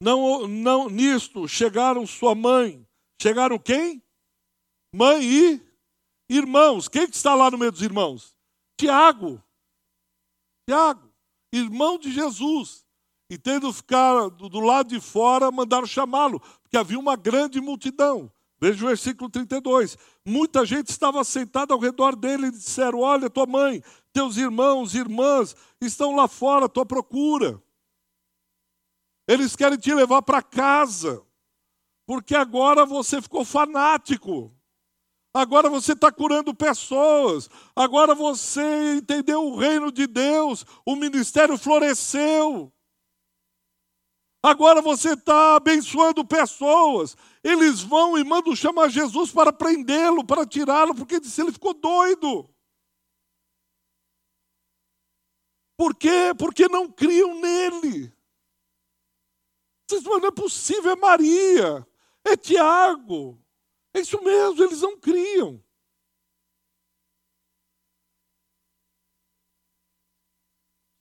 Não, 0.00 0.46
não, 0.46 0.90
nisto 0.90 1.48
chegaram 1.48 2.06
sua 2.06 2.34
mãe. 2.34 2.86
Chegaram 3.20 3.58
quem? 3.58 4.02
Mãe 4.94 5.22
e 5.22 5.66
irmãos. 6.28 6.88
Quem 6.88 7.08
que 7.08 7.16
está 7.16 7.34
lá 7.34 7.50
no 7.50 7.58
meio 7.58 7.72
dos 7.72 7.82
irmãos? 7.82 8.36
Tiago. 8.78 9.42
Tiago, 10.68 11.10
irmão 11.52 11.98
de 11.98 12.12
Jesus. 12.12 12.84
E 13.30 13.38
tendo 13.38 13.72
ficado 13.72 14.48
do 14.48 14.60
lado 14.60 14.88
de 14.88 15.00
fora, 15.00 15.50
mandaram 15.50 15.86
chamá-lo, 15.86 16.40
porque 16.76 16.78
havia 16.78 16.98
uma 16.98 17.16
grande 17.16 17.60
multidão. 17.60 18.30
Veja 18.60 18.84
o 18.84 18.88
versículo 18.88 19.30
32. 19.30 19.96
Muita 20.24 20.64
gente 20.64 20.90
estava 20.90 21.24
sentada 21.24 21.72
ao 21.72 21.80
redor 21.80 22.14
dele 22.14 22.48
e 22.48 22.50
disseram: 22.50 23.00
Olha, 23.00 23.30
tua 23.30 23.46
mãe, 23.46 23.82
teus 24.12 24.36
irmãos, 24.36 24.94
irmãs 24.94 25.56
estão 25.80 26.14
lá 26.14 26.28
fora 26.28 26.66
à 26.66 26.68
tua 26.68 26.84
procura. 26.84 27.62
Eles 29.26 29.56
querem 29.56 29.78
te 29.78 29.92
levar 29.92 30.22
para 30.22 30.42
casa, 30.42 31.22
porque 32.06 32.34
agora 32.34 32.84
você 32.84 33.20
ficou 33.22 33.44
fanático. 33.44 34.52
Agora 35.32 35.68
você 35.68 35.92
está 35.92 36.10
curando 36.10 36.54
pessoas. 36.54 37.48
Agora 37.74 38.14
você 38.14 38.96
entendeu 38.96 39.44
o 39.44 39.56
reino 39.56 39.92
de 39.92 40.06
Deus. 40.06 40.64
O 40.84 40.96
ministério 40.96 41.58
floresceu. 41.58 42.72
Agora 44.46 44.80
você 44.80 45.14
está 45.14 45.56
abençoando 45.56 46.24
pessoas. 46.24 47.16
Eles 47.42 47.80
vão 47.80 48.16
e 48.16 48.22
mandam 48.22 48.54
chamar 48.54 48.88
Jesus 48.88 49.32
para 49.32 49.52
prendê-lo, 49.52 50.24
para 50.24 50.46
tirá-lo, 50.46 50.94
porque 50.94 51.18
disse 51.18 51.40
ele 51.40 51.50
ficou 51.50 51.74
doido. 51.74 52.48
Por 55.76 55.96
quê? 55.96 56.32
Porque 56.38 56.68
não 56.68 56.88
criam 56.88 57.40
nele. 57.40 58.14
Vocês 59.90 60.04
não 60.04 60.24
é 60.24 60.30
possível, 60.30 60.92
é 60.92 60.96
Maria, 60.96 61.84
é 62.24 62.36
Tiago. 62.36 63.42
É 63.92 63.98
isso 63.98 64.22
mesmo, 64.22 64.62
eles 64.62 64.80
não 64.80 64.96
criam. 64.96 65.60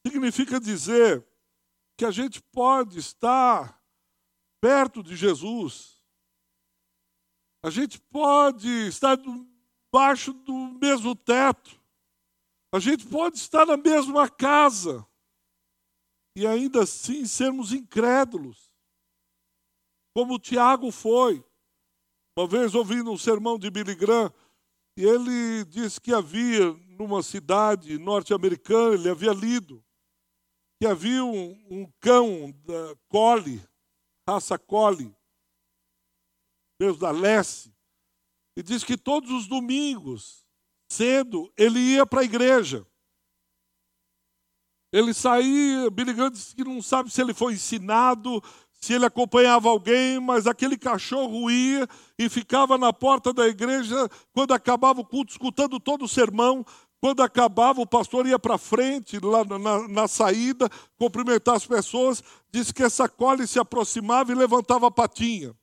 Significa 0.04 0.60
dizer 0.60 1.24
que 1.98 2.06
a 2.06 2.12
gente 2.12 2.42
pode 2.42 3.00
estar 3.00 3.82
perto 4.62 5.02
de 5.02 5.16
Jesus, 5.16 6.02
a 7.64 7.70
gente 7.70 8.00
pode 8.00 8.70
estar 8.88 9.16
debaixo 9.16 10.34
do 10.34 10.54
mesmo 10.54 11.16
teto, 11.16 11.80
a 12.74 12.80
gente 12.80 13.08
pode 13.08 13.38
estar 13.38 13.66
na 13.66 13.78
mesma 13.78 14.30
casa 14.30 15.06
e 16.36 16.46
ainda 16.46 16.84
assim 16.84 17.26
sermos 17.26 17.72
incrédulos, 17.72 18.74
como 20.14 20.40
Tiago 20.40 20.92
foi. 20.92 21.44
Uma 22.38 22.48
vez 22.48 22.76
ouvindo 22.76 23.12
um 23.12 23.18
sermão 23.18 23.58
de 23.58 23.70
Billy 23.70 23.96
Graham, 23.96 24.34
e 24.98 25.04
ele 25.06 25.64
disse 25.66 26.02
que 26.02 26.14
havia 26.14 26.74
numa 26.98 27.22
cidade 27.22 27.98
norte-americana, 27.98 28.96
ele 28.96 29.10
havia 29.10 29.32
lido, 29.32 29.85
que 30.80 30.86
havia 30.86 31.24
um, 31.24 31.52
um 31.70 31.92
cão 32.00 32.52
da 32.66 32.96
Collie, 33.08 33.64
raça 34.28 34.58
Collie, 34.58 35.16
mesmo 36.80 37.00
da 37.00 37.12
Lesse, 37.12 37.74
e 38.58 38.64
diz 38.64 38.84
que 38.84 38.98
todos 38.98 39.32
os 39.32 39.48
domingos, 39.48 40.46
cedo, 40.92 41.52
ele 41.58 41.80
ia 41.80 42.06
para 42.06 42.22
a 42.22 42.26
igreja. 42.26 42.86
Ele 44.92 45.14
saía, 45.14 45.90
Billy 45.90 46.14
Graham 46.14 46.32
disse 46.32 46.56
que 46.56 46.64
não 46.64 46.82
sabe 46.82 47.12
se 47.12 47.22
ele 47.22 47.34
foi 47.34 47.54
ensinado, 47.54 48.42
se 48.72 48.94
ele 48.94 49.06
acompanhava 49.06 49.68
alguém, 49.68 50.20
mas 50.20 50.48
aquele 50.48 50.78
cachorro 50.78 51.50
ia 51.50 51.88
e 52.18 52.30
ficava 52.30 52.78
na 52.78 52.94
porta 52.94 53.34
da 53.34 53.48
igreja 53.48 53.96
quando 54.32 54.54
acabava 54.54 55.02
o 55.02 55.06
culto, 55.06 55.32
escutando 55.32 55.80
todo 55.80 56.06
o 56.06 56.08
sermão, 56.08 56.66
quando 57.02 57.22
acabava, 57.22 57.82
o 57.82 57.88
pastor 57.88 58.26
ia 58.26 58.40
para 58.40 58.58
frente, 58.58 59.20
lá 59.20 59.44
na, 59.46 59.88
na, 59.88 60.08
saída, 60.08 60.70
cumprimentar 60.98 61.56
as 61.56 61.66
pessoas. 61.66 62.24
Disse 62.52 62.74
que 62.74 62.84
essa 62.84 63.08
cole 63.08 63.46
se 63.46 63.60
aproximava 63.60 64.32
e 64.32 64.36
levantava 64.36 64.88
a 64.88 64.92
patinha. 64.92 65.56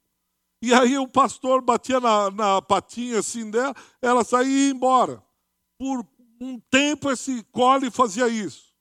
E 0.63 0.73
aí 0.73 0.97
o 0.97 1.09
pastor 1.09 1.61
batia 1.61 1.99
na, 1.99 2.31
na 2.31 2.63
patinha 2.63 3.19
assim 3.19 3.51
dela, 3.51 3.75
ela 4.01 4.23
saía 4.23 4.49
e 4.49 4.67
ia 4.67 4.71
embora. 4.71 5.21
Por 5.77 6.07
um 6.41 6.61
tempo 6.71 7.11
esse 7.11 7.43
cole 7.45 7.91
fazia 7.91 8.29
isso. 8.29 8.73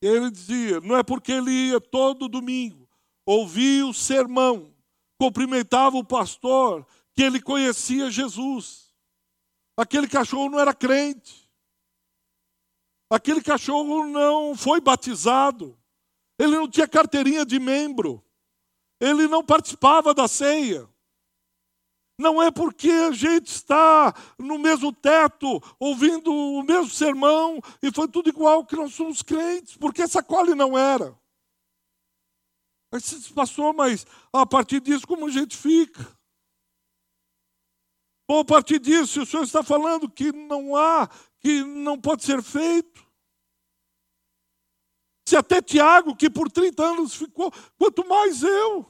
Ele 0.00 0.30
dizia: 0.30 0.80
não 0.80 0.96
é 0.96 1.02
porque 1.02 1.32
ele 1.32 1.50
ia 1.50 1.80
todo 1.80 2.28
domingo, 2.28 2.88
ouvia 3.26 3.86
o 3.86 3.94
sermão, 3.94 4.72
cumprimentava 5.18 5.96
o 5.96 6.04
pastor, 6.04 6.86
que 7.14 7.22
ele 7.22 7.40
conhecia 7.40 8.10
Jesus. 8.10 8.83
Aquele 9.76 10.08
cachorro 10.08 10.48
não 10.50 10.60
era 10.60 10.72
crente. 10.72 11.50
Aquele 13.10 13.42
cachorro 13.42 14.06
não 14.06 14.56
foi 14.56 14.80
batizado. 14.80 15.78
Ele 16.38 16.56
não 16.56 16.68
tinha 16.68 16.88
carteirinha 16.88 17.44
de 17.44 17.58
membro. 17.58 18.24
Ele 19.00 19.26
não 19.26 19.44
participava 19.44 20.14
da 20.14 20.26
ceia. 20.28 20.88
Não 22.18 22.40
é 22.40 22.50
porque 22.50 22.90
a 22.90 23.10
gente 23.10 23.48
está 23.48 24.14
no 24.38 24.56
mesmo 24.56 24.92
teto, 24.92 25.60
ouvindo 25.80 26.32
o 26.32 26.62
mesmo 26.62 26.90
sermão, 26.90 27.60
e 27.82 27.90
foi 27.90 28.06
tudo 28.06 28.28
igual 28.28 28.64
que 28.64 28.76
nós 28.76 28.94
somos 28.94 29.20
crentes, 29.20 29.76
porque 29.76 30.02
essa 30.02 30.22
cole 30.22 30.54
não 30.54 30.78
era. 30.78 31.18
Aí 32.92 33.00
se 33.00 33.32
passou, 33.32 33.72
mas 33.72 34.06
a 34.32 34.46
partir 34.46 34.80
disso, 34.80 35.06
como 35.06 35.26
a 35.26 35.30
gente 35.30 35.56
fica? 35.56 36.06
Bom, 38.26 38.40
a 38.40 38.44
partir 38.44 38.78
disso, 38.78 39.22
o 39.22 39.26
senhor 39.26 39.42
está 39.42 39.62
falando 39.62 40.08
que 40.08 40.32
não 40.32 40.74
há, 40.76 41.08
que 41.40 41.62
não 41.62 42.00
pode 42.00 42.24
ser 42.24 42.42
feito. 42.42 43.04
Se 45.28 45.36
até 45.36 45.60
Tiago, 45.60 46.16
que 46.16 46.30
por 46.30 46.50
30 46.50 46.82
anos 46.82 47.14
ficou, 47.14 47.52
quanto 47.78 48.06
mais 48.06 48.42
eu. 48.42 48.86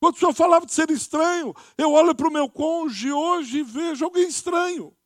Quando 0.00 0.16
o 0.16 0.18
senhor 0.18 0.34
falava 0.34 0.66
de 0.66 0.72
ser 0.72 0.90
estranho, 0.90 1.54
eu 1.78 1.92
olho 1.92 2.14
para 2.14 2.28
o 2.28 2.32
meu 2.32 2.48
cônjuge 2.48 3.12
hoje 3.12 3.58
e 3.58 3.62
vejo 3.62 4.04
alguém 4.04 4.26
estranho. 4.26 4.96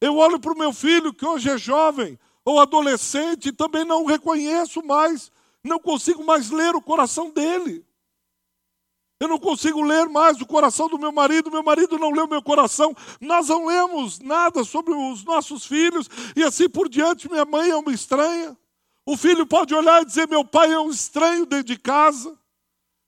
Eu 0.00 0.16
olho 0.16 0.38
para 0.38 0.52
o 0.52 0.56
meu 0.56 0.72
filho, 0.72 1.12
que 1.12 1.26
hoje 1.26 1.50
é 1.50 1.58
jovem 1.58 2.18
ou 2.44 2.60
adolescente, 2.60 3.48
e 3.48 3.52
também 3.52 3.84
não 3.84 4.04
reconheço 4.04 4.84
mais, 4.84 5.32
não 5.62 5.80
consigo 5.80 6.22
mais 6.22 6.50
ler 6.50 6.76
o 6.76 6.82
coração 6.82 7.30
dele. 7.30 7.84
Eu 9.20 9.28
não 9.28 9.38
consigo 9.38 9.80
ler 9.80 10.08
mais 10.08 10.40
o 10.40 10.46
coração 10.46 10.88
do 10.88 10.98
meu 10.98 11.12
marido, 11.12 11.50
meu 11.50 11.62
marido 11.62 11.98
não 11.98 12.10
o 12.10 12.28
meu 12.28 12.42
coração. 12.42 12.94
Nós 13.20 13.48
não 13.48 13.66
lemos 13.66 14.18
nada 14.18 14.64
sobre 14.64 14.92
os 14.92 15.24
nossos 15.24 15.64
filhos 15.64 16.08
e 16.34 16.42
assim 16.42 16.68
por 16.68 16.88
diante. 16.88 17.30
Minha 17.30 17.44
mãe 17.44 17.70
é 17.70 17.76
uma 17.76 17.92
estranha. 17.92 18.56
O 19.06 19.16
filho 19.16 19.46
pode 19.46 19.74
olhar 19.74 20.02
e 20.02 20.04
dizer: 20.04 20.28
Meu 20.28 20.44
pai 20.44 20.72
é 20.72 20.78
um 20.78 20.90
estranho 20.90 21.46
dentro 21.46 21.66
de 21.66 21.78
casa. 21.78 22.38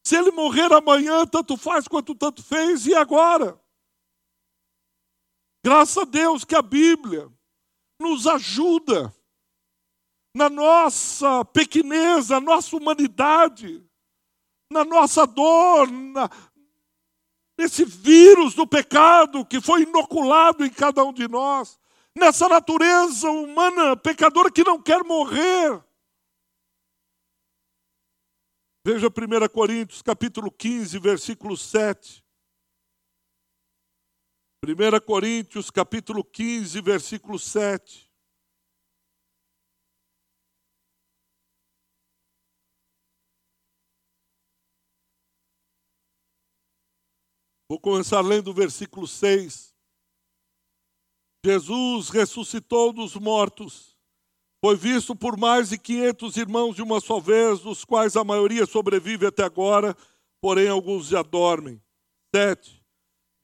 Se 0.04 0.16
ele 0.16 0.30
morrer 0.30 0.72
amanhã, 0.72 1.26
tanto 1.26 1.56
faz 1.56 1.88
quanto 1.88 2.14
tanto 2.14 2.42
fez, 2.42 2.86
e 2.86 2.94
agora? 2.94 3.60
Graças 5.64 5.98
a 5.98 6.04
Deus 6.04 6.44
que 6.44 6.54
a 6.54 6.62
Bíblia 6.62 7.28
nos 8.00 8.26
ajuda 8.26 9.12
na 10.34 10.48
nossa 10.48 11.44
pequenez, 11.46 12.28
na 12.28 12.40
nossa 12.40 12.76
humanidade 12.76 13.85
na 14.70 14.84
nossa 14.84 15.26
dor, 15.26 15.90
na, 15.90 16.28
nesse 17.58 17.84
vírus 17.84 18.54
do 18.54 18.66
pecado 18.66 19.44
que 19.44 19.60
foi 19.60 19.82
inoculado 19.82 20.64
em 20.64 20.70
cada 20.70 21.04
um 21.04 21.12
de 21.12 21.28
nós, 21.28 21.78
nessa 22.16 22.48
natureza 22.48 23.30
humana 23.30 23.96
pecadora 23.96 24.50
que 24.50 24.64
não 24.64 24.80
quer 24.80 25.02
morrer. 25.04 25.82
Veja 28.84 29.08
1 29.08 29.48
Coríntios 29.52 30.00
capítulo 30.00 30.50
15, 30.50 30.98
versículo 30.98 31.56
7. 31.56 32.24
1 34.64 35.00
Coríntios 35.04 35.70
capítulo 35.70 36.24
15, 36.24 36.80
versículo 36.80 37.38
7. 37.38 38.05
Vou 47.68 47.80
começar 47.80 48.20
lendo 48.20 48.50
o 48.50 48.54
versículo 48.54 49.08
6. 49.08 49.74
Jesus 51.44 52.08
ressuscitou 52.10 52.92
dos 52.92 53.16
mortos. 53.16 53.96
Foi 54.64 54.76
visto 54.76 55.14
por 55.14 55.36
mais 55.36 55.70
de 55.70 55.78
500 55.78 56.36
irmãos 56.36 56.76
de 56.76 56.82
uma 56.82 57.00
só 57.00 57.18
vez, 57.18 57.60
dos 57.60 57.84
quais 57.84 58.16
a 58.16 58.24
maioria 58.24 58.66
sobrevive 58.66 59.26
até 59.26 59.44
agora, 59.44 59.96
porém 60.40 60.68
alguns 60.68 61.08
já 61.08 61.22
dormem. 61.22 61.82
7. 62.34 62.84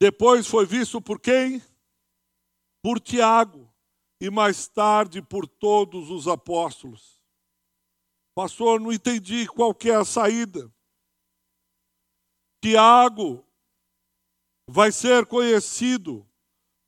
Depois 0.00 0.46
foi 0.46 0.66
visto 0.66 1.00
por 1.00 1.20
quem? 1.20 1.62
Por 2.82 2.98
Tiago, 3.00 3.72
e 4.20 4.30
mais 4.30 4.68
tarde 4.68 5.20
por 5.20 5.48
todos 5.48 6.10
os 6.10 6.26
apóstolos. 6.26 7.20
Pastor, 8.34 8.80
não 8.80 8.92
entendi 8.92 9.46
qual 9.46 9.74
que 9.74 9.90
é 9.90 9.94
a 9.94 10.04
saída. 10.04 10.72
Tiago 12.64 13.44
vai 14.66 14.92
ser 14.92 15.26
conhecido 15.26 16.26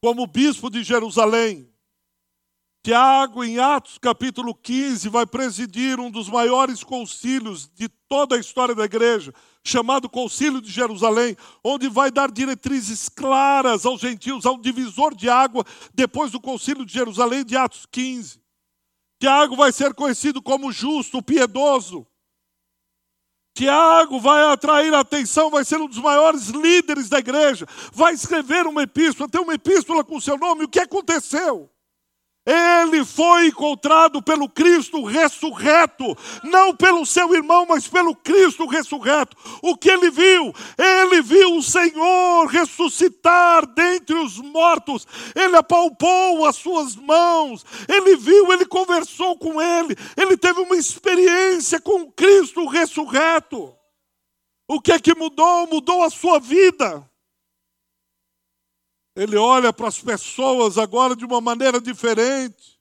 como 0.01 0.27
bispo 0.27 0.69
de 0.71 0.83
Jerusalém. 0.83 1.73
Tiago, 2.85 3.43
em 3.43 3.59
Atos 3.59 3.97
capítulo 3.97 4.55
15, 4.55 5.09
vai 5.09 5.25
presidir 5.25 5.99
um 5.99 6.11
dos 6.11 6.29
maiores 6.29 6.85
concílios 6.85 7.67
de 7.75 7.89
toda 7.89 8.37
a 8.37 8.39
história 8.39 8.75
da 8.75 8.85
igreja, 8.85 9.33
chamado 9.65 10.07
Concílio 10.11 10.61
de 10.61 10.71
Jerusalém, 10.71 11.35
onde 11.65 11.89
vai 11.89 12.11
dar 12.11 12.31
diretrizes 12.31 13.09
claras 13.09 13.87
aos 13.87 14.03
gentios, 14.03 14.45
ao 14.45 14.59
divisor 14.59 15.15
de 15.15 15.31
água, 15.31 15.65
depois 15.95 16.31
do 16.31 16.39
Concílio 16.39 16.85
de 16.85 16.93
Jerusalém 16.93 17.43
de 17.43 17.57
Atos 17.57 17.87
15. 17.91 18.43
Tiago 19.19 19.57
vai 19.57 19.73
ser 19.73 19.95
conhecido 19.95 20.43
como 20.43 20.71
justo, 20.71 21.23
piedoso, 21.23 22.07
Tiago 23.55 24.19
vai 24.19 24.43
atrair 24.43 24.93
a 24.93 25.01
atenção, 25.01 25.49
vai 25.49 25.65
ser 25.65 25.77
um 25.77 25.87
dos 25.87 25.99
maiores 25.99 26.49
líderes 26.49 27.09
da 27.09 27.21
igreja, 27.21 27.67
vai 27.93 28.13
escrever 28.13 28.67
uma 28.67 28.83
epístola, 28.83 29.29
tem 29.29 29.41
uma 29.41 29.55
epístola 29.55 30.03
com 30.03 30.21
seu 30.21 30.37
nome. 30.37 30.65
O 30.65 30.69
que 30.69 30.81
aconteceu? 30.81 31.71
Ele 32.47 33.05
foi 33.07 33.47
encontrado 33.47 34.23
pelo 34.23 34.49
Cristo 34.49 35.03
ressurreto, 35.03 36.05
não 36.43 36.77
pelo 36.77 37.07
seu 37.07 37.33
irmão, 37.35 37.65
mas 37.67 37.89
pelo 37.89 38.15
Cristo 38.15 38.67
ressurreto. 38.67 39.35
O 39.63 39.75
que 39.77 39.91
ele 39.91 40.11
viu? 40.11 40.55
Ele 40.77 41.23
viu 41.23 41.57
o 41.57 41.63
Senhor 41.63 42.47
ressuscitar 42.47 43.67
dentre 43.67 44.15
os 44.15 44.37
mortos. 44.39 45.07
Ele 45.35 45.57
apalpou 45.57 46.47
as 46.47 46.57
suas 46.57 46.95
mãos. 46.97 47.65
Ele 47.89 48.15
viu, 48.17 48.53
ele 48.53 48.67
conversou 48.67 49.39
com 49.39 49.61
ele. 49.61 49.97
Ele 50.15 50.37
teve 50.37 50.61
uma 50.61 50.77
experiência 50.77 51.81
com 51.81 52.13
Cristo 52.13 52.67
ressurreto. 52.67 53.75
O 54.69 54.83
que 54.83 54.93
é 54.93 54.99
que 54.99 55.15
mudou? 55.15 55.67
Mudou 55.67 56.03
a 56.03 56.11
sua 56.11 56.39
vida. 56.39 57.09
Ele 59.17 59.37
olha 59.37 59.73
para 59.73 59.89
as 59.89 60.01
pessoas 60.01 60.77
agora 60.77 61.15
de 61.15 61.25
uma 61.25 61.41
maneira 61.41 61.81
diferente. 61.81 62.75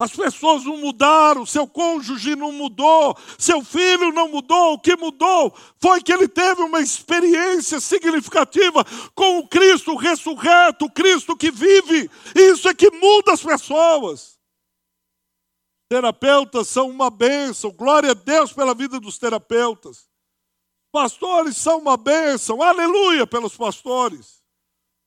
As 0.00 0.12
pessoas 0.12 0.64
não 0.64 0.76
mudaram, 0.76 1.44
seu 1.44 1.66
cônjuge 1.66 2.36
não 2.36 2.52
mudou, 2.52 3.16
seu 3.36 3.64
filho 3.64 4.12
não 4.12 4.28
mudou. 4.28 4.74
O 4.74 4.78
que 4.78 4.96
mudou 4.96 5.52
foi 5.80 6.00
que 6.00 6.12
ele 6.12 6.28
teve 6.28 6.62
uma 6.62 6.80
experiência 6.80 7.80
significativa 7.80 8.84
com 9.14 9.38
o 9.38 9.48
Cristo 9.48 9.96
ressurreto, 9.96 10.84
o 10.84 10.90
Cristo 10.90 11.36
que 11.36 11.50
vive. 11.50 12.08
Isso 12.36 12.68
é 12.68 12.74
que 12.74 12.90
muda 12.90 13.32
as 13.32 13.42
pessoas. 13.42 14.38
Terapeutas 15.88 16.68
são 16.68 16.90
uma 16.90 17.10
bênção, 17.10 17.72
glória 17.72 18.10
a 18.10 18.14
Deus 18.14 18.52
pela 18.52 18.74
vida 18.74 19.00
dos 19.00 19.18
terapeutas. 19.18 20.06
Pastores 20.92 21.56
são 21.56 21.78
uma 21.78 21.96
bênção, 21.96 22.62
aleluia 22.62 23.26
pelos 23.26 23.56
pastores 23.56 24.37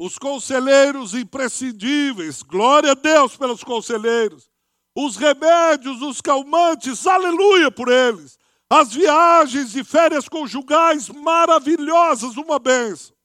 os 0.03 0.17
conselheiros 0.17 1.13
imprescindíveis, 1.13 2.41
glória 2.41 2.93
a 2.93 2.95
Deus 2.95 3.37
pelos 3.37 3.63
conselheiros, 3.63 4.49
os 4.95 5.15
remédios, 5.15 6.01
os 6.01 6.19
calmantes, 6.19 7.05
aleluia 7.05 7.69
por 7.69 7.87
eles, 7.87 8.39
as 8.67 8.91
viagens 8.91 9.75
e 9.75 9.83
férias 9.83 10.27
conjugais 10.27 11.07
maravilhosas, 11.07 12.35
uma 12.35 12.57
benção. 12.57 13.15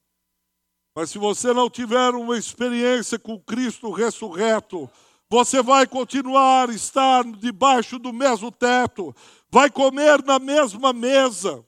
Mas 0.95 1.09
se 1.09 1.17
você 1.17 1.51
não 1.51 1.67
tiver 1.67 2.13
uma 2.13 2.37
experiência 2.37 3.17
com 3.17 3.39
Cristo 3.39 3.89
ressurreto, 3.89 4.87
você 5.27 5.63
vai 5.63 5.87
continuar 5.87 6.69
a 6.69 6.73
estar 6.75 7.23
debaixo 7.23 7.97
do 7.97 8.13
mesmo 8.13 8.51
teto, 8.51 9.15
vai 9.49 9.71
comer 9.71 10.23
na 10.23 10.37
mesma 10.37 10.93
mesa, 10.93 11.65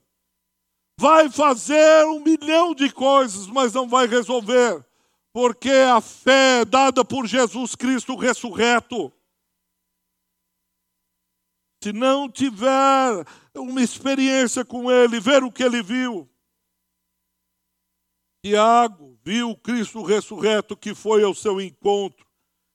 vai 0.99 1.31
fazer 1.31 2.05
um 2.05 2.19
milhão 2.19 2.75
de 2.75 2.91
coisas, 2.91 3.47
mas 3.47 3.73
não 3.73 3.89
vai 3.89 4.05
resolver 4.05 4.87
porque 5.33 5.69
a 5.69 6.01
fé 6.01 6.65
dada 6.65 7.05
por 7.05 7.27
Jesus 7.27 7.75
Cristo 7.75 8.15
ressurreto, 8.15 9.11
se 11.83 11.93
não 11.93 12.29
tiver 12.29 13.25
uma 13.55 13.81
experiência 13.81 14.65
com 14.65 14.91
Ele, 14.91 15.19
ver 15.19 15.43
o 15.43 15.51
que 15.51 15.63
Ele 15.63 15.81
viu, 15.81 16.29
Tiago 18.43 19.19
viu 19.23 19.55
Cristo 19.55 20.01
ressurreto 20.01 20.75
que 20.75 20.95
foi 20.95 21.23
ao 21.23 21.35
seu 21.35 21.59
encontro, 21.59 22.25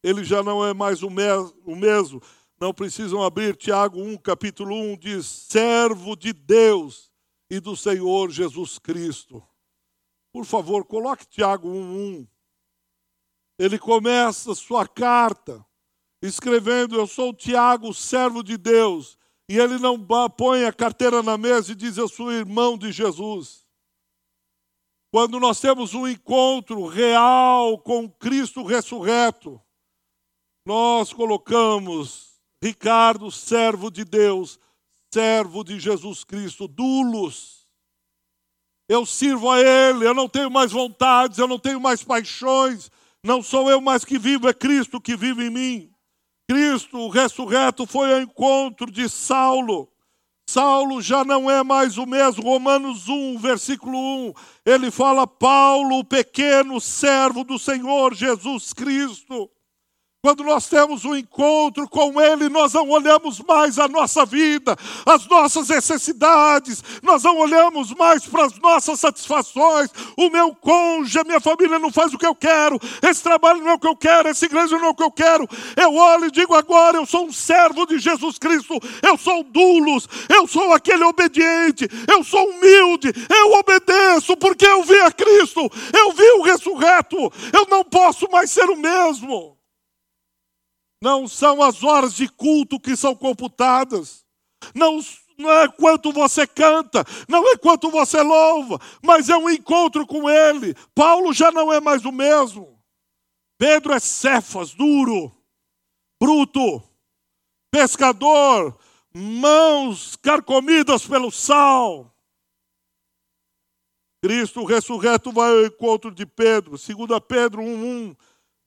ele 0.02 0.22
já 0.22 0.42
não 0.42 0.64
é 0.64 0.74
mais 0.74 1.02
o, 1.02 1.08
mesmo. 1.08 2.22
Não 2.60 2.74
precisam 2.74 3.22
abrir 3.22 3.56
Tiago 3.56 4.00
1, 4.00 4.18
capítulo 4.18 4.74
1, 4.74 4.98
diz: 4.98 5.26
servo 5.26 6.14
de 6.14 6.32
Deus 6.32 7.10
e 7.48 7.58
do 7.58 7.74
Senhor 7.74 8.30
Jesus 8.30 8.78
Cristo. 8.78 9.42
Por 10.30 10.44
favor, 10.44 10.84
coloque 10.84 11.26
Tiago 11.26 11.68
1, 11.68 12.18
1. 12.20 12.28
Ele 13.58 13.78
começa 13.78 14.54
sua 14.54 14.86
carta 14.86 15.64
escrevendo: 16.22 16.96
Eu 16.96 17.06
sou 17.06 17.32
Tiago, 17.32 17.92
servo 17.92 18.42
de 18.42 18.56
Deus. 18.56 19.18
E 19.48 19.58
ele 19.58 19.78
não 19.78 19.98
põe 20.30 20.64
a 20.64 20.72
carteira 20.72 21.22
na 21.22 21.36
mesa 21.36 21.72
e 21.72 21.74
diz: 21.74 21.96
Eu 21.96 22.08
sou 22.08 22.32
irmão 22.32 22.78
de 22.78 22.90
Jesus. 22.90 23.64
Quando 25.12 25.38
nós 25.38 25.60
temos 25.60 25.94
um 25.94 26.08
encontro 26.08 26.86
real 26.86 27.78
com 27.78 28.08
Cristo 28.08 28.64
ressurreto, 28.64 29.60
nós 30.66 31.12
colocamos 31.12 32.34
Ricardo, 32.60 33.30
servo 33.30 33.90
de 33.90 34.04
Deus, 34.04 34.58
servo 35.12 35.62
de 35.62 35.78
Jesus 35.78 36.24
Cristo, 36.24 36.66
dulos. 36.66 37.68
Eu 38.88 39.06
sirvo 39.06 39.50
a 39.50 39.60
Ele, 39.60 40.06
eu 40.06 40.14
não 40.14 40.28
tenho 40.28 40.50
mais 40.50 40.72
vontades, 40.72 41.38
eu 41.38 41.46
não 41.46 41.58
tenho 41.58 41.80
mais 41.80 42.02
paixões, 42.02 42.90
não 43.24 43.42
sou 43.42 43.70
eu 43.70 43.80
mais 43.80 44.04
que 44.04 44.18
vivo, 44.18 44.48
é 44.48 44.52
Cristo 44.52 45.00
que 45.00 45.16
vive 45.16 45.46
em 45.46 45.50
mim. 45.50 45.90
Cristo, 46.46 46.98
o 46.98 47.08
ressurreto, 47.08 47.86
foi 47.86 48.12
ao 48.12 48.20
encontro 48.20 48.90
de 48.90 49.08
Saulo. 49.08 49.88
Saulo 50.46 51.00
já 51.00 51.24
não 51.24 51.50
é 51.50 51.64
mais 51.64 51.96
o 51.96 52.04
mesmo. 52.04 52.42
Romanos 52.42 53.08
1, 53.08 53.38
versículo 53.38 54.28
1, 54.28 54.32
ele 54.66 54.90
fala: 54.90 55.26
Paulo, 55.26 56.00
o 56.00 56.04
pequeno 56.04 56.78
servo 56.82 57.44
do 57.44 57.58
Senhor 57.58 58.14
Jesus 58.14 58.74
Cristo. 58.74 59.50
Quando 60.24 60.42
nós 60.42 60.66
temos 60.68 61.04
um 61.04 61.14
encontro 61.14 61.86
com 61.86 62.18
Ele, 62.18 62.48
nós 62.48 62.72
não 62.72 62.88
olhamos 62.88 63.40
mais 63.40 63.78
a 63.78 63.86
nossa 63.86 64.24
vida, 64.24 64.74
as 65.04 65.26
nossas 65.26 65.68
necessidades, 65.68 66.82
nós 67.02 67.24
não 67.24 67.36
olhamos 67.36 67.92
mais 67.92 68.24
para 68.24 68.46
as 68.46 68.58
nossas 68.58 69.00
satisfações. 69.00 69.90
O 70.16 70.30
meu 70.30 70.54
cônjuge, 70.54 71.18
a 71.18 71.24
minha 71.24 71.40
família 71.40 71.78
não 71.78 71.92
faz 71.92 72.14
o 72.14 72.18
que 72.18 72.24
eu 72.26 72.34
quero, 72.34 72.80
esse 73.02 73.22
trabalho 73.22 73.60
não 73.60 73.72
é 73.72 73.74
o 73.74 73.78
que 73.78 73.86
eu 73.86 73.94
quero, 73.94 74.26
essa 74.26 74.46
igreja 74.46 74.78
não 74.78 74.86
é 74.86 74.88
o 74.88 74.94
que 74.94 75.02
eu 75.02 75.10
quero. 75.10 75.46
Eu 75.76 75.94
olho 75.94 76.24
e 76.24 76.30
digo 76.30 76.54
agora: 76.54 76.96
eu 76.96 77.04
sou 77.04 77.26
um 77.26 77.32
servo 77.32 77.84
de 77.84 77.98
Jesus 77.98 78.38
Cristo, 78.38 78.80
eu 79.02 79.18
sou 79.18 79.44
dulos, 79.44 80.08
eu 80.34 80.48
sou 80.48 80.72
aquele 80.72 81.04
obediente, 81.04 81.86
eu 82.10 82.24
sou 82.24 82.48
humilde, 82.48 83.12
eu 83.28 83.52
obedeço 83.58 84.38
porque 84.38 84.64
eu 84.64 84.84
vi 84.84 84.98
a 85.02 85.12
Cristo, 85.12 85.70
eu 85.94 86.12
vi 86.12 86.30
o 86.38 86.42
ressurreto, 86.42 87.30
eu 87.52 87.66
não 87.68 87.84
posso 87.84 88.26
mais 88.30 88.50
ser 88.50 88.70
o 88.70 88.76
mesmo. 88.76 89.62
Não 91.04 91.28
são 91.28 91.62
as 91.62 91.84
horas 91.84 92.14
de 92.14 92.26
culto 92.26 92.80
que 92.80 92.96
são 92.96 93.14
computadas. 93.14 94.24
Não, 94.74 94.98
não 95.36 95.52
é 95.52 95.68
quanto 95.68 96.10
você 96.10 96.46
canta, 96.46 97.04
não 97.28 97.46
é 97.46 97.58
quanto 97.58 97.90
você 97.90 98.22
louva, 98.22 98.80
mas 99.02 99.28
é 99.28 99.36
um 99.36 99.50
encontro 99.50 100.06
com 100.06 100.30
Ele. 100.30 100.74
Paulo 100.94 101.30
já 101.34 101.50
não 101.52 101.70
é 101.70 101.78
mais 101.78 102.06
o 102.06 102.10
mesmo. 102.10 102.82
Pedro 103.58 103.92
é 103.92 104.00
cefas, 104.00 104.72
duro, 104.72 105.30
bruto, 106.18 106.82
pescador, 107.70 108.74
mãos 109.12 110.16
carcomidas 110.16 111.06
pelo 111.06 111.30
sal. 111.30 112.10
Cristo 114.22 114.64
ressurreto 114.64 115.30
vai 115.30 115.50
ao 115.50 115.66
encontro 115.66 116.10
de 116.10 116.24
Pedro. 116.24 116.78
2 116.78 117.20
Pedro 117.28 117.60
1,1 117.60 118.16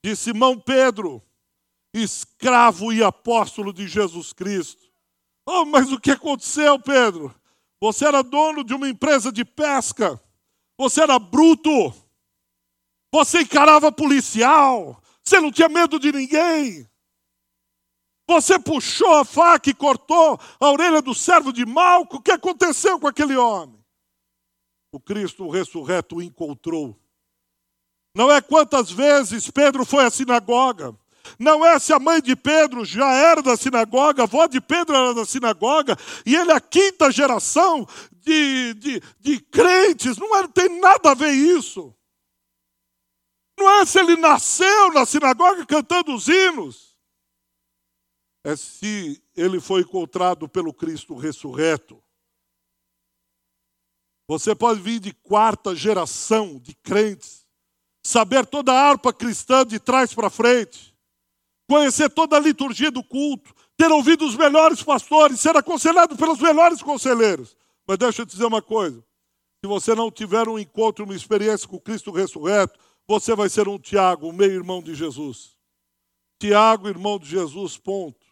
de 0.03 0.15
Simão 0.15 0.59
Pedro 0.59 1.26
escravo 1.97 2.91
e 2.91 3.03
apóstolo 3.03 3.73
de 3.73 3.87
Jesus 3.87 4.33
Cristo. 4.33 4.87
Oh, 5.45 5.65
mas 5.65 5.91
o 5.91 5.99
que 5.99 6.11
aconteceu, 6.11 6.79
Pedro? 6.79 7.33
Você 7.79 8.05
era 8.05 8.21
dono 8.21 8.63
de 8.63 8.73
uma 8.73 8.89
empresa 8.89 9.31
de 9.31 9.45
pesca, 9.45 10.21
você 10.77 11.01
era 11.01 11.19
bruto, 11.19 11.93
você 13.13 13.41
encarava 13.41 13.91
policial, 13.91 15.01
você 15.23 15.39
não 15.39 15.51
tinha 15.51 15.69
medo 15.69 15.99
de 15.99 16.11
ninguém. 16.11 16.87
Você 18.29 18.59
puxou 18.59 19.15
a 19.15 19.23
faca 19.23 19.69
e 19.69 19.73
cortou 19.73 20.37
a 20.59 20.69
orelha 20.69 21.01
do 21.01 21.15
servo 21.15 21.53
de 21.53 21.65
Malco. 21.65 22.17
O 22.17 22.21
que 22.21 22.31
aconteceu 22.31 22.99
com 22.99 23.07
aquele 23.07 23.37
homem? 23.37 23.81
O 24.91 24.99
Cristo 24.99 25.49
ressurreto 25.49 26.17
o 26.17 26.21
encontrou. 26.21 26.99
Não 28.13 28.31
é 28.31 28.41
quantas 28.41 28.91
vezes 28.91 29.49
Pedro 29.49 29.85
foi 29.85 30.03
à 30.03 30.09
sinagoga, 30.09 30.93
não 31.37 31.65
é 31.65 31.79
se 31.79 31.93
a 31.93 31.99
mãe 31.99 32.21
de 32.21 32.35
Pedro 32.35 32.85
já 32.85 33.11
era 33.11 33.41
da 33.41 33.55
sinagoga, 33.57 34.23
a 34.23 34.25
avó 34.25 34.47
de 34.47 34.61
Pedro 34.61 34.95
era 34.95 35.13
da 35.13 35.25
sinagoga, 35.25 35.97
e 36.25 36.35
ele 36.35 36.51
é 36.51 36.55
a 36.55 36.61
quinta 36.61 37.11
geração 37.11 37.87
de, 38.11 38.73
de, 38.73 39.01
de 39.19 39.39
crentes, 39.39 40.17
não, 40.17 40.35
é, 40.35 40.41
não 40.41 40.49
tem 40.49 40.79
nada 40.79 41.11
a 41.11 41.13
ver 41.13 41.31
isso. 41.31 41.93
Não 43.57 43.81
é 43.81 43.85
se 43.85 43.99
ele 43.99 44.15
nasceu 44.15 44.91
na 44.93 45.05
sinagoga 45.05 45.65
cantando 45.65 46.13
os 46.13 46.27
hinos. 46.27 46.95
É 48.43 48.55
se 48.55 49.21
ele 49.35 49.59
foi 49.59 49.81
encontrado 49.81 50.47
pelo 50.47 50.73
Cristo 50.73 51.15
ressurreto. 51.15 52.01
Você 54.27 54.53
pode 54.53 54.81
vir 54.81 54.99
de 54.99 55.13
quarta 55.13 55.73
geração 55.73 56.59
de 56.59 56.75
crentes, 56.75 57.47
saber 58.03 58.45
toda 58.45 58.73
a 58.73 58.89
harpa 58.89 59.13
cristã 59.13 59.65
de 59.65 59.79
trás 59.79 60.13
para 60.13 60.29
frente, 60.29 60.96
conhecer 61.67 62.09
toda 62.09 62.37
a 62.37 62.39
liturgia 62.39 62.89
do 62.89 63.03
culto, 63.03 63.53
ter 63.75 63.91
ouvido 63.91 64.25
os 64.25 64.35
melhores 64.35 64.81
pastores, 64.81 65.39
ser 65.39 65.55
aconselhado 65.55 66.15
pelos 66.15 66.39
melhores 66.39 66.81
conselheiros. 66.81 67.55
Mas 67.85 67.97
deixa 67.97 68.21
eu 68.21 68.25
te 68.25 68.31
dizer 68.31 68.45
uma 68.45 68.61
coisa: 68.61 69.03
se 69.63 69.67
você 69.67 69.93
não 69.93 70.09
tiver 70.09 70.47
um 70.47 70.57
encontro, 70.57 71.05
uma 71.05 71.15
experiência 71.15 71.67
com 71.67 71.79
Cristo 71.79 72.11
ressurreto, 72.11 72.79
você 73.07 73.35
vai 73.35 73.49
ser 73.49 73.67
um 73.67 73.77
Tiago, 73.77 74.27
um 74.27 74.33
meio-irmão 74.33 74.81
de 74.81 74.95
Jesus. 74.95 75.57
Tiago, 76.39 76.87
irmão 76.87 77.17
de 77.17 77.27
Jesus, 77.27 77.77
ponto. 77.77 78.25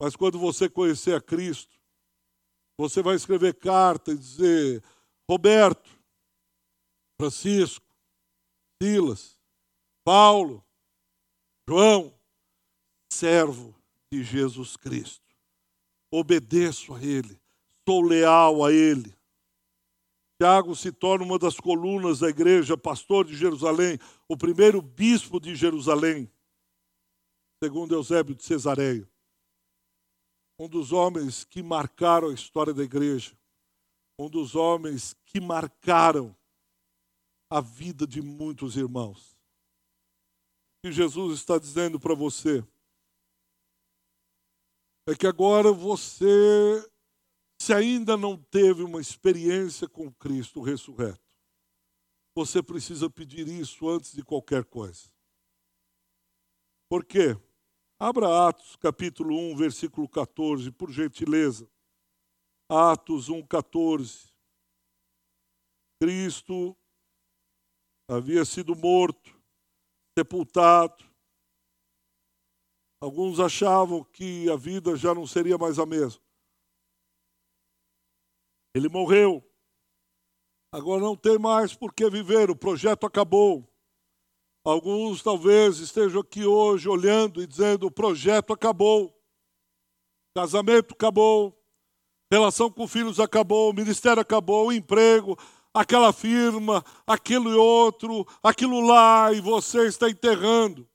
Mas 0.00 0.14
quando 0.14 0.38
você 0.38 0.68
conhecer 0.68 1.14
a 1.14 1.20
Cristo, 1.20 1.74
você 2.78 3.02
vai 3.02 3.16
escrever 3.16 3.54
carta 3.54 4.12
e 4.12 4.18
dizer: 4.18 4.84
Roberto, 5.28 5.90
Francisco, 7.18 7.84
Silas, 8.80 9.35
Paulo, 10.06 10.64
João, 11.68 12.16
servo 13.12 13.74
de 14.08 14.22
Jesus 14.22 14.76
Cristo. 14.76 15.26
Obedeço 16.12 16.94
a 16.94 17.02
Ele, 17.02 17.40
sou 17.84 18.02
leal 18.02 18.64
a 18.64 18.72
Ele. 18.72 19.12
Tiago 20.40 20.76
se 20.76 20.92
torna 20.92 21.24
uma 21.24 21.40
das 21.40 21.56
colunas 21.56 22.20
da 22.20 22.28
igreja, 22.28 22.78
pastor 22.78 23.24
de 23.24 23.34
Jerusalém, 23.34 23.98
o 24.28 24.36
primeiro 24.36 24.80
bispo 24.80 25.40
de 25.40 25.56
Jerusalém, 25.56 26.30
segundo 27.60 27.92
Eusébio 27.92 28.36
de 28.36 28.44
Cesareia. 28.44 29.10
Um 30.56 30.68
dos 30.68 30.92
homens 30.92 31.42
que 31.42 31.64
marcaram 31.64 32.28
a 32.28 32.32
história 32.32 32.72
da 32.72 32.84
igreja, 32.84 33.36
um 34.16 34.30
dos 34.30 34.54
homens 34.54 35.16
que 35.26 35.40
marcaram 35.40 36.32
a 37.50 37.60
vida 37.60 38.06
de 38.06 38.22
muitos 38.22 38.76
irmãos 38.76 39.35
que 40.86 40.92
Jesus 40.92 41.40
está 41.40 41.58
dizendo 41.58 41.98
para 41.98 42.14
você 42.14 42.64
é 45.08 45.16
que 45.16 45.26
agora 45.26 45.72
você, 45.72 46.88
se 47.60 47.72
ainda 47.72 48.16
não 48.16 48.36
teve 48.36 48.84
uma 48.84 49.00
experiência 49.00 49.88
com 49.88 50.12
Cristo 50.12 50.62
ressurreto, 50.62 51.20
você 52.36 52.62
precisa 52.62 53.10
pedir 53.10 53.48
isso 53.48 53.88
antes 53.88 54.12
de 54.12 54.22
qualquer 54.22 54.64
coisa. 54.64 55.10
Por 56.88 57.04
quê? 57.04 57.36
Abra 57.98 58.48
Atos 58.48 58.76
capítulo 58.76 59.36
1, 59.52 59.56
versículo 59.56 60.08
14, 60.08 60.70
por 60.70 60.92
gentileza. 60.92 61.68
Atos 62.68 63.28
1, 63.28 63.44
14. 63.44 64.32
Cristo 66.00 66.76
havia 68.08 68.44
sido 68.44 68.76
morto, 68.76 69.35
sepultado. 70.16 71.04
Alguns 73.00 73.38
achavam 73.38 74.02
que 74.02 74.50
a 74.50 74.56
vida 74.56 74.96
já 74.96 75.14
não 75.14 75.26
seria 75.26 75.58
mais 75.58 75.78
a 75.78 75.84
mesma. 75.84 76.22
Ele 78.74 78.88
morreu. 78.88 79.44
Agora 80.72 81.00
não 81.00 81.16
tem 81.16 81.38
mais 81.38 81.74
por 81.74 81.92
que 81.92 82.08
viver, 82.08 82.50
o 82.50 82.56
projeto 82.56 83.06
acabou. 83.06 83.70
Alguns 84.64 85.22
talvez 85.22 85.78
estejam 85.78 86.20
aqui 86.20 86.44
hoje 86.44 86.88
olhando 86.88 87.42
e 87.42 87.46
dizendo: 87.46 87.86
o 87.86 87.90
projeto 87.90 88.52
acabou, 88.52 89.16
casamento 90.34 90.92
acabou, 90.92 91.56
relação 92.30 92.70
com 92.70 92.88
filhos 92.88 93.20
acabou, 93.20 93.72
ministério 93.72 94.20
acabou, 94.20 94.72
emprego, 94.72 95.38
aquela 95.76 96.10
firma, 96.10 96.82
aquilo 97.06 97.50
e 97.50 97.54
outro, 97.54 98.26
aquilo 98.42 98.80
lá, 98.80 99.30
e 99.30 99.42
você 99.42 99.86
está 99.86 100.08
enterrando. 100.08 100.88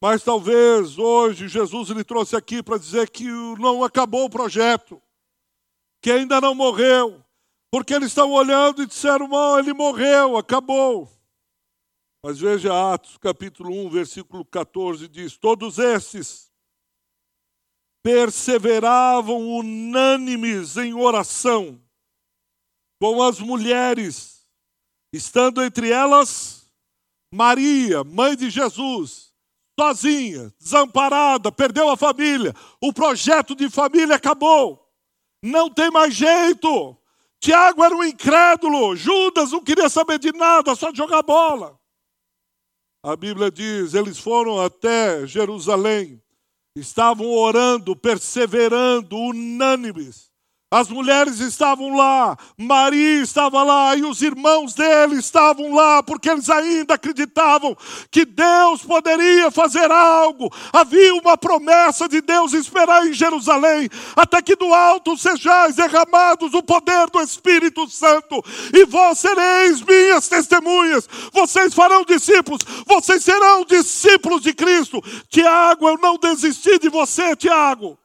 Mas 0.00 0.22
talvez 0.22 0.98
hoje 0.98 1.48
Jesus 1.48 1.88
lhe 1.88 2.04
trouxe 2.04 2.36
aqui 2.36 2.62
para 2.62 2.76
dizer 2.76 3.08
que 3.08 3.24
não 3.58 3.82
acabou 3.82 4.26
o 4.26 4.30
projeto, 4.30 5.00
que 6.02 6.10
ainda 6.10 6.40
não 6.42 6.54
morreu, 6.54 7.24
porque 7.70 7.94
eles 7.94 8.08
estão 8.08 8.30
olhando 8.32 8.82
e 8.82 8.86
disseram: 8.86 9.26
não, 9.26 9.58
ele 9.58 9.72
morreu, 9.72 10.36
acabou. 10.36 11.10
Mas 12.22 12.38
veja 12.38 12.92
Atos 12.92 13.16
capítulo 13.16 13.70
1, 13.86 13.88
versículo 13.88 14.44
14, 14.44 15.08
diz: 15.08 15.38
Todos 15.38 15.78
esses 15.78 16.52
perseveravam 18.02 19.40
unânimes 19.40 20.76
em 20.76 20.92
oração 20.92 21.80
com 23.00 23.22
as 23.22 23.38
mulheres, 23.38 24.46
estando 25.12 25.62
entre 25.62 25.90
elas 25.90 26.66
Maria, 27.32 28.02
mãe 28.04 28.36
de 28.36 28.48
Jesus, 28.48 29.32
sozinha, 29.78 30.52
desamparada, 30.58 31.52
perdeu 31.52 31.90
a 31.90 31.96
família, 31.96 32.54
o 32.80 32.92
projeto 32.92 33.54
de 33.54 33.68
família 33.68 34.16
acabou, 34.16 34.90
não 35.42 35.70
tem 35.70 35.90
mais 35.90 36.14
jeito. 36.14 36.96
Tiago 37.38 37.84
era 37.84 37.94
um 37.94 38.02
incrédulo, 38.02 38.96
Judas 38.96 39.52
não 39.52 39.62
queria 39.62 39.88
saber 39.88 40.18
de 40.18 40.32
nada, 40.32 40.74
só 40.74 40.92
jogar 40.94 41.22
bola. 41.22 41.78
A 43.02 43.14
Bíblia 43.14 43.50
diz: 43.50 43.92
eles 43.92 44.18
foram 44.18 44.58
até 44.60 45.26
Jerusalém, 45.26 46.22
estavam 46.74 47.26
orando, 47.26 47.94
perseverando, 47.94 49.16
unânimes 49.16 50.32
as 50.68 50.88
mulheres 50.88 51.38
estavam 51.38 51.96
lá, 51.96 52.36
Maria 52.58 53.22
estava 53.22 53.62
lá 53.62 53.94
e 53.94 54.02
os 54.02 54.20
irmãos 54.20 54.74
dele 54.74 55.14
estavam 55.14 55.72
lá, 55.72 56.02
porque 56.02 56.28
eles 56.28 56.50
ainda 56.50 56.94
acreditavam 56.94 57.76
que 58.10 58.24
Deus 58.24 58.82
poderia 58.82 59.48
fazer 59.52 59.88
algo. 59.92 60.52
Havia 60.72 61.14
uma 61.14 61.38
promessa 61.38 62.08
de 62.08 62.20
Deus 62.20 62.52
esperar 62.52 63.06
em 63.06 63.12
Jerusalém, 63.12 63.88
até 64.16 64.42
que 64.42 64.56
do 64.56 64.74
alto 64.74 65.16
sejais 65.16 65.76
derramados 65.76 66.52
o 66.52 66.62
poder 66.64 67.08
do 67.10 67.20
Espírito 67.20 67.88
Santo, 67.88 68.42
e 68.74 68.84
vós 68.84 69.20
sereis 69.20 69.80
minhas 69.82 70.26
testemunhas. 70.26 71.08
Vocês 71.32 71.74
farão 71.74 72.04
discípulos, 72.04 72.62
vocês 72.84 73.22
serão 73.22 73.64
discípulos 73.64 74.42
de 74.42 74.52
Cristo. 74.52 75.00
Tiago, 75.28 75.86
eu 75.86 75.96
não 75.96 76.18
desisti 76.18 76.76
de 76.80 76.88
você, 76.88 77.36
Tiago. 77.36 77.96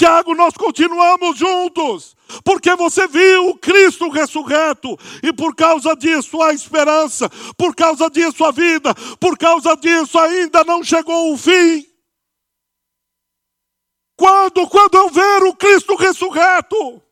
Tiago, 0.00 0.34
nós 0.34 0.54
continuamos 0.54 1.36
juntos, 1.36 2.16
porque 2.42 2.74
você 2.74 3.06
viu 3.06 3.50
o 3.50 3.58
Cristo 3.58 4.08
ressurreto, 4.08 4.96
e 5.22 5.30
por 5.30 5.54
causa 5.54 5.94
disso 5.94 6.40
há 6.40 6.54
esperança, 6.54 7.28
por 7.54 7.76
causa 7.76 8.08
disso 8.08 8.42
a 8.46 8.50
vida, 8.50 8.94
por 9.20 9.36
causa 9.36 9.76
disso 9.76 10.18
ainda 10.18 10.64
não 10.64 10.82
chegou 10.82 11.34
o 11.34 11.36
fim. 11.36 11.86
Quando? 14.16 14.66
Quando 14.70 14.94
eu 14.94 15.10
ver 15.10 15.42
o 15.42 15.54
Cristo 15.54 15.94
ressurreto. 15.96 17.02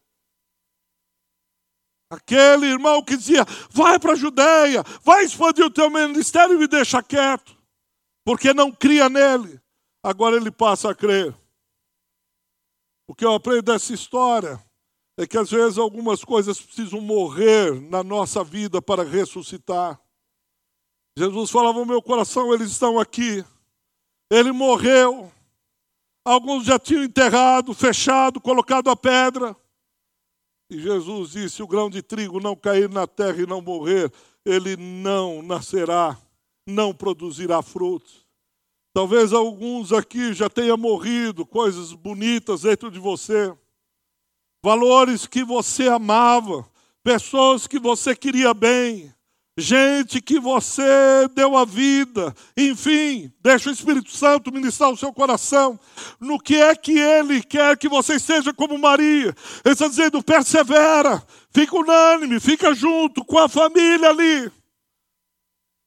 Aquele 2.11 2.69
irmão 2.69 3.03
que 3.03 3.19
dizia: 3.19 3.45
vai 3.71 3.99
para 3.99 4.13
a 4.13 4.17
Judéia, 4.17 4.83
vai 5.03 5.25
expandir 5.25 5.67
o 5.67 5.71
teu 5.71 5.91
ministério 5.91 6.55
e 6.55 6.59
me 6.59 6.67
deixa 6.67 7.03
quieto, 7.03 7.55
porque 8.25 8.55
não 8.55 8.73
cria 8.73 9.11
nele. 9.11 9.61
Agora 10.03 10.37
ele 10.37 10.51
passa 10.51 10.91
a 10.91 10.95
crer. 10.95 11.37
O 13.09 13.15
que 13.15 13.25
eu 13.25 13.33
aprendo 13.33 13.63
dessa 13.63 13.95
história 13.95 14.63
é 15.17 15.27
que 15.27 15.39
às 15.39 15.51
vezes 15.51 15.79
algumas 15.79 16.23
coisas 16.23 16.61
precisam 16.61 17.01
morrer 17.01 17.81
na 17.81 18.05
nossa 18.05 18.45
vida 18.45 18.83
para 18.83 19.03
ressuscitar. 19.03 19.99
Jesus 21.17 21.51
falava: 21.51 21.87
meu 21.87 22.03
coração, 22.03 22.53
eles 22.53 22.71
estão 22.71 23.01
aqui. 23.01 23.43
Ele 24.31 24.53
morreu. 24.53 25.33
Alguns 26.23 26.67
já 26.67 26.79
tinham 26.79 27.03
enterrado, 27.03 27.73
fechado, 27.73 28.39
colocado 28.39 28.91
a 28.91 28.97
pedra. 28.97 29.57
E 30.71 30.79
Jesus 30.79 31.31
disse: 31.31 31.57
se 31.57 31.63
o 31.63 31.67
grão 31.67 31.89
de 31.89 32.03
trigo 32.03 32.39
não 32.39 32.55
cair 32.55 32.91
na 32.91 33.07
terra 33.07 33.41
e 33.41 33.47
não 33.47 33.63
morrer, 33.63 34.13
ele 34.45 34.77
não 34.77 35.41
nascerá, 35.41 36.19
não 36.67 36.95
produzirá 36.95 37.63
frutos. 37.63 38.28
Talvez 38.99 39.33
alguns 39.33 39.93
aqui 39.93 40.33
já 40.33 40.51
tenham 40.51 40.77
morrido, 40.77 41.47
coisas 41.47 41.93
bonitas 41.93 42.63
dentro 42.63 42.91
de 42.91 42.99
você, 42.99 43.55
valores 44.61 45.25
que 45.25 45.45
você 45.45 45.87
amava, 45.87 46.69
pessoas 47.05 47.69
que 47.69 47.79
você 47.79 48.17
queria 48.17 48.53
bem, 48.53 49.15
gente 49.57 50.21
que 50.21 50.41
você 50.41 50.83
deu 51.33 51.57
a 51.57 51.65
vida, 51.65 52.35
enfim, 52.57 53.33
deixa 53.41 53.71
o 53.71 53.73
Espírito 53.73 54.11
Santo 54.11 54.51
ministrar 54.51 54.91
o 54.91 54.97
seu 54.97 55.13
coração 55.13 55.79
no 56.19 56.37
que 56.37 56.57
é 56.57 56.75
que 56.75 56.99
Ele 56.99 57.41
quer 57.41 57.79
que 57.79 57.89
você 57.89 58.19
seja 58.19 58.53
como 58.53 58.77
Maria. 58.77 59.33
Ele 59.65 59.75
está 59.75 59.87
dizendo: 59.87 60.21
persevera, 60.25 61.25
fica 61.53 61.77
unânime, 61.77 62.41
fica 62.41 62.75
junto 62.75 63.25
com 63.25 63.39
a 63.39 63.49
família 63.49 64.09
ali. 64.09 64.51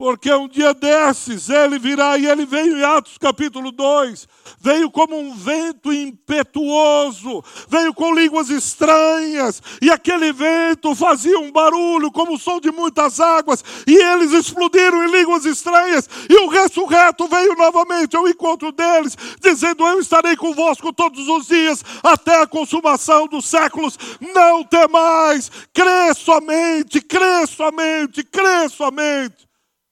Porque 0.01 0.33
um 0.33 0.47
dia 0.47 0.73
desses 0.73 1.47
ele 1.47 1.77
virá, 1.77 2.17
e 2.17 2.25
ele 2.25 2.43
veio 2.43 2.75
em 2.75 2.83
Atos 2.83 3.19
capítulo 3.19 3.71
2, 3.71 4.27
veio 4.59 4.89
como 4.89 5.15
um 5.15 5.35
vento 5.35 5.93
impetuoso, 5.93 7.43
veio 7.69 7.93
com 7.93 8.11
línguas 8.11 8.49
estranhas, 8.49 9.61
e 9.79 9.91
aquele 9.91 10.33
vento 10.33 10.95
fazia 10.95 11.37
um 11.37 11.51
barulho 11.51 12.11
como 12.11 12.33
o 12.33 12.39
som 12.39 12.59
de 12.59 12.71
muitas 12.71 13.19
águas, 13.19 13.63
e 13.85 13.95
eles 13.95 14.31
explodiram 14.31 15.03
em 15.03 15.11
línguas 15.11 15.45
estranhas, 15.45 16.09
e 16.27 16.35
o 16.35 16.47
ressurreto 16.47 17.27
veio 17.27 17.53
novamente 17.53 18.17
ao 18.17 18.27
encontro 18.27 18.71
deles, 18.71 19.15
dizendo: 19.39 19.85
Eu 19.85 19.99
estarei 19.99 20.35
convosco 20.35 20.91
todos 20.91 21.27
os 21.27 21.45
dias, 21.45 21.85
até 22.01 22.41
a 22.41 22.47
consumação 22.47 23.27
dos 23.27 23.45
séculos. 23.45 23.99
Não 24.33 24.63
temais, 24.63 25.51
crê 25.71 26.11
somente, 26.15 26.99
crê 27.01 27.45
somente, 27.45 28.23
crê 28.23 28.67
somente. 28.67 29.50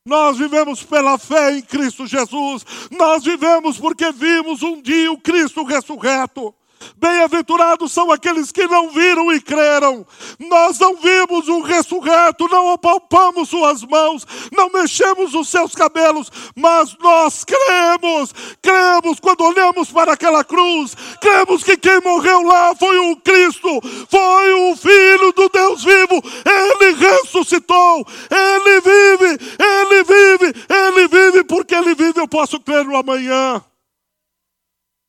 Nós 0.10 0.40
vivemos 0.40 0.82
pela 0.82 1.20
fé 1.20 1.56
em 1.56 1.62
Cristo 1.62 2.08
Jesus. 2.08 2.66
Nós 2.90 3.24
vivemos 3.24 3.78
porque 3.78 4.12
vimos 4.12 4.64
um 4.64 4.82
dia 4.82 5.12
o 5.12 5.20
Cristo 5.20 5.64
ressurreto. 5.64 6.52
Bem-aventurados 6.98 7.92
são 7.92 8.12
aqueles 8.12 8.52
que 8.52 8.68
não 8.68 8.90
viram 8.90 9.32
e 9.32 9.40
creram. 9.40 10.06
Nós 10.38 10.78
não 10.80 10.96
vimos 10.96 11.48
o 11.48 11.62
ressurreto, 11.62 12.48
não 12.50 12.72
apalpamos 12.72 13.50
suas 13.50 13.84
mãos, 13.84 14.28
não 14.52 14.70
mexemos 14.70 15.34
os 15.34 15.48
seus 15.50 15.74
cabelos, 15.74 16.32
mas 16.56 16.96
nós 17.00 17.46
cremos. 17.46 18.34
Cremos 18.62 19.20
quando 19.20 19.46
olhamos 19.46 19.92
para 19.92 20.14
aquela 20.14 20.44
cruz. 20.44 20.96
Cremos 21.22 21.64
que 21.64 21.78
quem 21.78 22.02
morreu 22.02 22.42
lá 22.42 22.76
foi 22.76 22.98
o 22.98 23.16
Cristo, 23.18 23.82
foi 24.10 24.54
o 24.54 24.76
Filho 24.76 25.32
do 25.34 25.50
Deus 25.50 25.84
vivo. 25.84 26.22
Ele 26.46 26.94
ressuscitou, 26.96 28.06
ele 28.30 28.82
vive, 28.82 29.56
ele 29.60 30.04
vive, 30.04 30.66
ele 30.70 31.08
vive, 31.08 31.44
porque 31.44 31.76
ele 31.76 31.96
vive, 31.96 32.20
eu 32.20 32.28
posso 32.28 32.60
crer 32.60 32.86
no 32.86 32.98
amanhã 32.98 33.64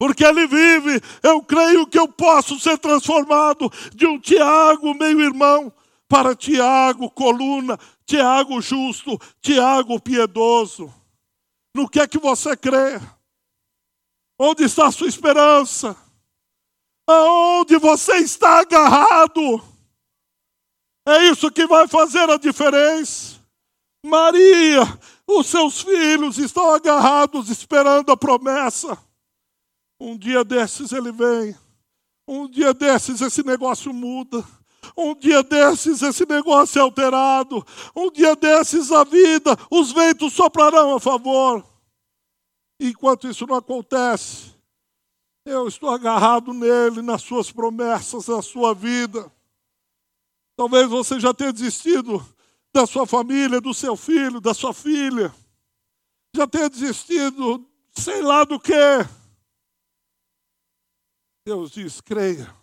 porque 0.01 0.25
ele 0.25 0.47
vive, 0.47 0.99
eu 1.23 1.43
creio 1.43 1.87
que 1.87 1.99
eu 1.99 2.09
posso 2.09 2.59
ser 2.59 2.79
transformado 2.79 3.71
de 3.95 4.07
um 4.07 4.19
Tiago, 4.19 4.95
meio 4.95 5.21
irmão, 5.21 5.71
para 6.09 6.35
Tiago, 6.35 7.11
coluna, 7.11 7.79
Tiago 8.07 8.63
justo, 8.63 9.19
Tiago 9.43 10.01
piedoso. 10.01 10.91
No 11.77 11.87
que 11.87 12.01
é 12.01 12.09
que 12.09 12.19
você 12.19 12.57
crê? 12.57 12.99
Onde 14.41 14.65
está 14.65 14.87
a 14.87 14.91
sua 14.91 15.07
esperança? 15.07 15.95
Aonde 17.07 17.77
você 17.77 18.17
está 18.21 18.61
agarrado? 18.61 19.63
É 21.07 21.27
isso 21.27 21.51
que 21.51 21.67
vai 21.67 21.87
fazer 21.87 22.27
a 22.31 22.39
diferença. 22.39 23.39
Maria, 24.03 24.81
os 25.27 25.47
seus 25.47 25.83
filhos 25.83 26.39
estão 26.39 26.73
agarrados 26.73 27.51
esperando 27.51 28.11
a 28.11 28.17
promessa. 28.17 29.10
Um 30.01 30.17
dia 30.17 30.43
desses 30.43 30.93
ele 30.93 31.13
vem. 31.13 31.55
Um 32.27 32.49
dia 32.49 32.73
desses 32.73 33.21
esse 33.21 33.43
negócio 33.45 33.93
muda. 33.93 34.43
Um 34.97 35.15
dia 35.15 35.43
desses 35.43 36.01
esse 36.01 36.27
negócio 36.27 36.79
é 36.79 36.83
alterado. 36.83 37.65
Um 37.95 38.11
dia 38.11 38.35
desses 38.35 38.91
a 38.91 39.05
vida, 39.05 39.57
os 39.71 39.93
ventos 39.93 40.33
soprarão 40.33 40.95
a 40.97 41.01
favor. 41.01 41.63
Enquanto 42.81 43.29
isso 43.29 43.47
não 43.47 43.57
acontece, 43.57 44.55
eu 45.45 45.69
estou 45.69 45.91
agarrado 45.91 46.55
nele, 46.55 47.03
nas 47.03 47.21
suas 47.21 47.53
promessas, 47.53 48.29
na 48.29 48.41
sua 48.41 48.75
vida. 48.75 49.31
Talvez 50.57 50.89
você 50.89 51.21
já 51.21 51.35
tenha 51.35 51.53
desistido 51.53 52.25
da 52.73 52.87
sua 52.87 53.07
família, 53.07 53.61
do 53.61 53.75
seu 53.75 53.97
filho, 53.97 54.41
da 54.41 54.55
sua 54.55 54.73
filha. 54.73 55.35
Já 56.35 56.47
tenha 56.47 56.71
desistido, 56.71 57.67
sei 57.93 58.23
lá 58.23 58.45
do 58.45 58.59
que. 58.59 59.20
Deus 61.45 61.71
diz: 61.71 62.01
creia, 62.01 62.55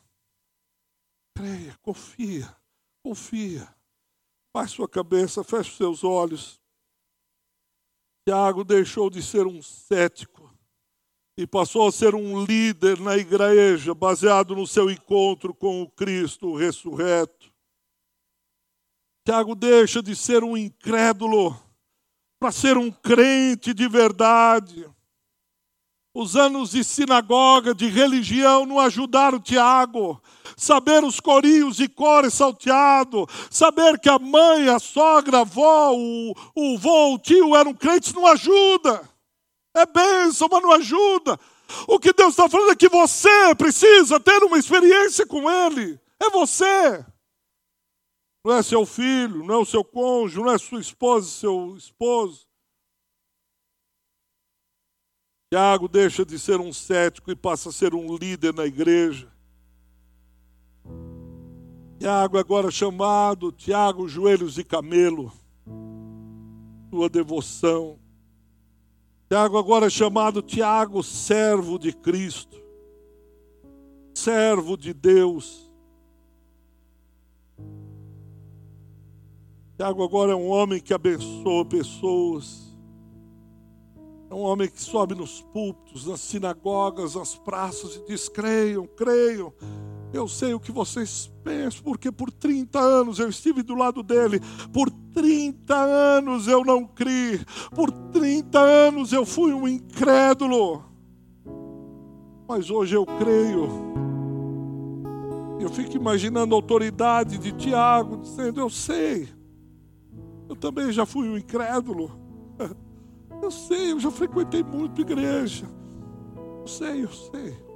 creia, 1.35 1.77
confia, 1.81 2.55
confia. 3.03 3.75
Faz 4.53 4.71
sua 4.71 4.87
cabeça, 4.87 5.43
feche 5.43 5.75
seus 5.75 6.03
olhos. 6.03 6.61
Tiago 8.27 8.63
deixou 8.63 9.09
de 9.09 9.21
ser 9.21 9.47
um 9.47 9.61
cético 9.61 10.53
e 11.37 11.45
passou 11.45 11.87
a 11.87 11.91
ser 11.91 12.15
um 12.15 12.43
líder 12.43 12.99
na 12.99 13.15
igreja, 13.15 13.93
baseado 13.93 14.55
no 14.55 14.65
seu 14.65 14.89
encontro 14.89 15.53
com 15.53 15.83
o 15.83 15.89
Cristo 15.89 16.55
ressurreto. 16.55 17.53
Tiago 19.23 19.53
deixa 19.53 20.01
de 20.01 20.15
ser 20.15 20.43
um 20.43 20.57
incrédulo 20.57 21.55
para 22.39 22.51
ser 22.51 22.77
um 22.77 22.91
crente 22.91 23.73
de 23.73 23.87
verdade. 23.87 24.89
Os 26.19 26.35
anos 26.35 26.71
de 26.71 26.83
sinagoga, 26.83 27.75
de 27.75 27.85
religião, 27.89 28.65
não 28.65 28.79
ajudaram 28.79 29.39
Tiago. 29.39 30.19
Saber 30.57 31.03
os 31.03 31.19
corinhos 31.19 31.79
e 31.79 31.87
salteado, 32.31 33.27
saber 33.51 33.99
que 33.99 34.09
a 34.09 34.17
mãe, 34.17 34.67
a 34.67 34.79
sogra, 34.79 35.37
a 35.37 35.41
avó, 35.41 35.93
o, 35.93 36.33
o 36.55 36.77
vô, 36.79 37.13
o 37.13 37.19
tio 37.19 37.55
eram 37.55 37.71
crentes, 37.71 38.15
não 38.15 38.25
ajuda. 38.25 39.07
É 39.75 39.85
bênção, 39.85 40.47
mas 40.51 40.63
não 40.63 40.71
ajuda. 40.71 41.39
O 41.87 41.99
que 41.99 42.11
Deus 42.11 42.29
está 42.29 42.49
falando 42.49 42.71
é 42.71 42.75
que 42.75 42.89
você 42.89 43.53
precisa 43.53 44.19
ter 44.19 44.43
uma 44.43 44.57
experiência 44.57 45.23
com 45.23 45.47
Ele. 45.47 45.99
É 46.19 46.31
você. 46.31 47.05
Não 48.43 48.55
é 48.55 48.63
seu 48.63 48.87
filho, 48.87 49.45
não 49.45 49.53
é 49.53 49.57
o 49.59 49.65
seu 49.65 49.83
cônjuge, 49.83 50.41
não 50.41 50.51
é 50.51 50.57
sua 50.57 50.81
esposa, 50.81 51.29
seu 51.29 51.75
esposo. 51.77 52.46
Tiago 55.49 55.87
deixa 55.87 56.25
de 56.25 56.37
ser 56.37 56.59
um 56.59 56.73
cético 56.73 57.31
e 57.31 57.35
passa 57.35 57.69
a 57.69 57.71
ser 57.71 57.93
um 57.93 58.15
líder 58.15 58.53
na 58.53 58.65
igreja. 58.65 59.31
Tiago 61.99 62.37
agora 62.37 62.69
chamado 62.69 63.51
Tiago 63.51 64.07
Joelhos 64.07 64.55
de 64.55 64.63
Camelo. 64.63 65.31
Sua 66.89 67.09
devoção. 67.09 67.99
Tiago 69.29 69.57
agora 69.57 69.89
chamado 69.89 70.41
Tiago, 70.41 71.01
servo 71.03 71.77
de 71.79 71.91
Cristo. 71.93 72.61
Servo 74.13 74.75
de 74.75 74.93
Deus 74.93 75.67
Tiago 79.77 80.03
agora 80.03 80.31
é 80.31 80.35
um 80.35 80.49
homem 80.49 80.81
que 80.81 80.91
abençoa 80.91 81.63
pessoas. 81.63 82.66
É 84.29 84.33
um 84.33 84.41
homem 84.41 84.69
que 84.69 84.81
sobe 84.81 85.15
nos 85.15 85.41
púlpitos, 85.41 86.05
nas 86.05 86.19
sinagogas, 86.19 87.15
nas 87.15 87.35
praças 87.35 87.95
e 87.95 88.05
diz: 88.07 88.27
creiam, 88.27 88.85
creiam. 88.85 89.53
Eu 90.13 90.27
sei 90.27 90.53
o 90.53 90.59
que 90.59 90.71
vocês 90.71 91.31
pensam, 91.43 91.83
porque 91.83 92.11
por 92.11 92.31
30 92.31 92.79
anos 92.79 93.19
eu 93.19 93.29
estive 93.29 93.61
do 93.61 93.75
lado 93.75 94.01
dele, 94.01 94.41
por 94.71 94.89
30 94.89 95.75
anos 95.75 96.47
eu 96.47 96.63
não 96.63 96.85
criei, 96.85 97.41
por 97.75 97.91
30 97.91 98.59
anos 98.59 99.11
eu 99.11 99.25
fui 99.25 99.53
um 99.53 99.67
incrédulo, 99.67 100.83
mas 102.47 102.69
hoje 102.69 102.95
eu 102.95 103.05
creio. 103.05 103.87
Eu 105.59 105.69
fico 105.69 105.95
imaginando 105.97 106.53
a 106.53 106.57
autoridade 106.57 107.37
de 107.37 107.51
Tiago 107.51 108.17
dizendo: 108.17 108.59
Eu 108.59 108.69
sei, 108.69 109.27
eu 110.49 110.55
também 110.55 110.91
já 110.91 111.05
fui 111.05 111.27
um 111.27 111.37
incrédulo. 111.37 112.11
Eu 113.41 113.51
sei, 113.51 113.91
eu 113.91 113.99
já 113.99 114.11
frequentei 114.11 114.63
muito 114.63 115.01
igreja. 115.01 115.65
Eu 116.61 116.67
sei, 116.67 117.03
eu 117.03 117.11
sei. 117.11 117.66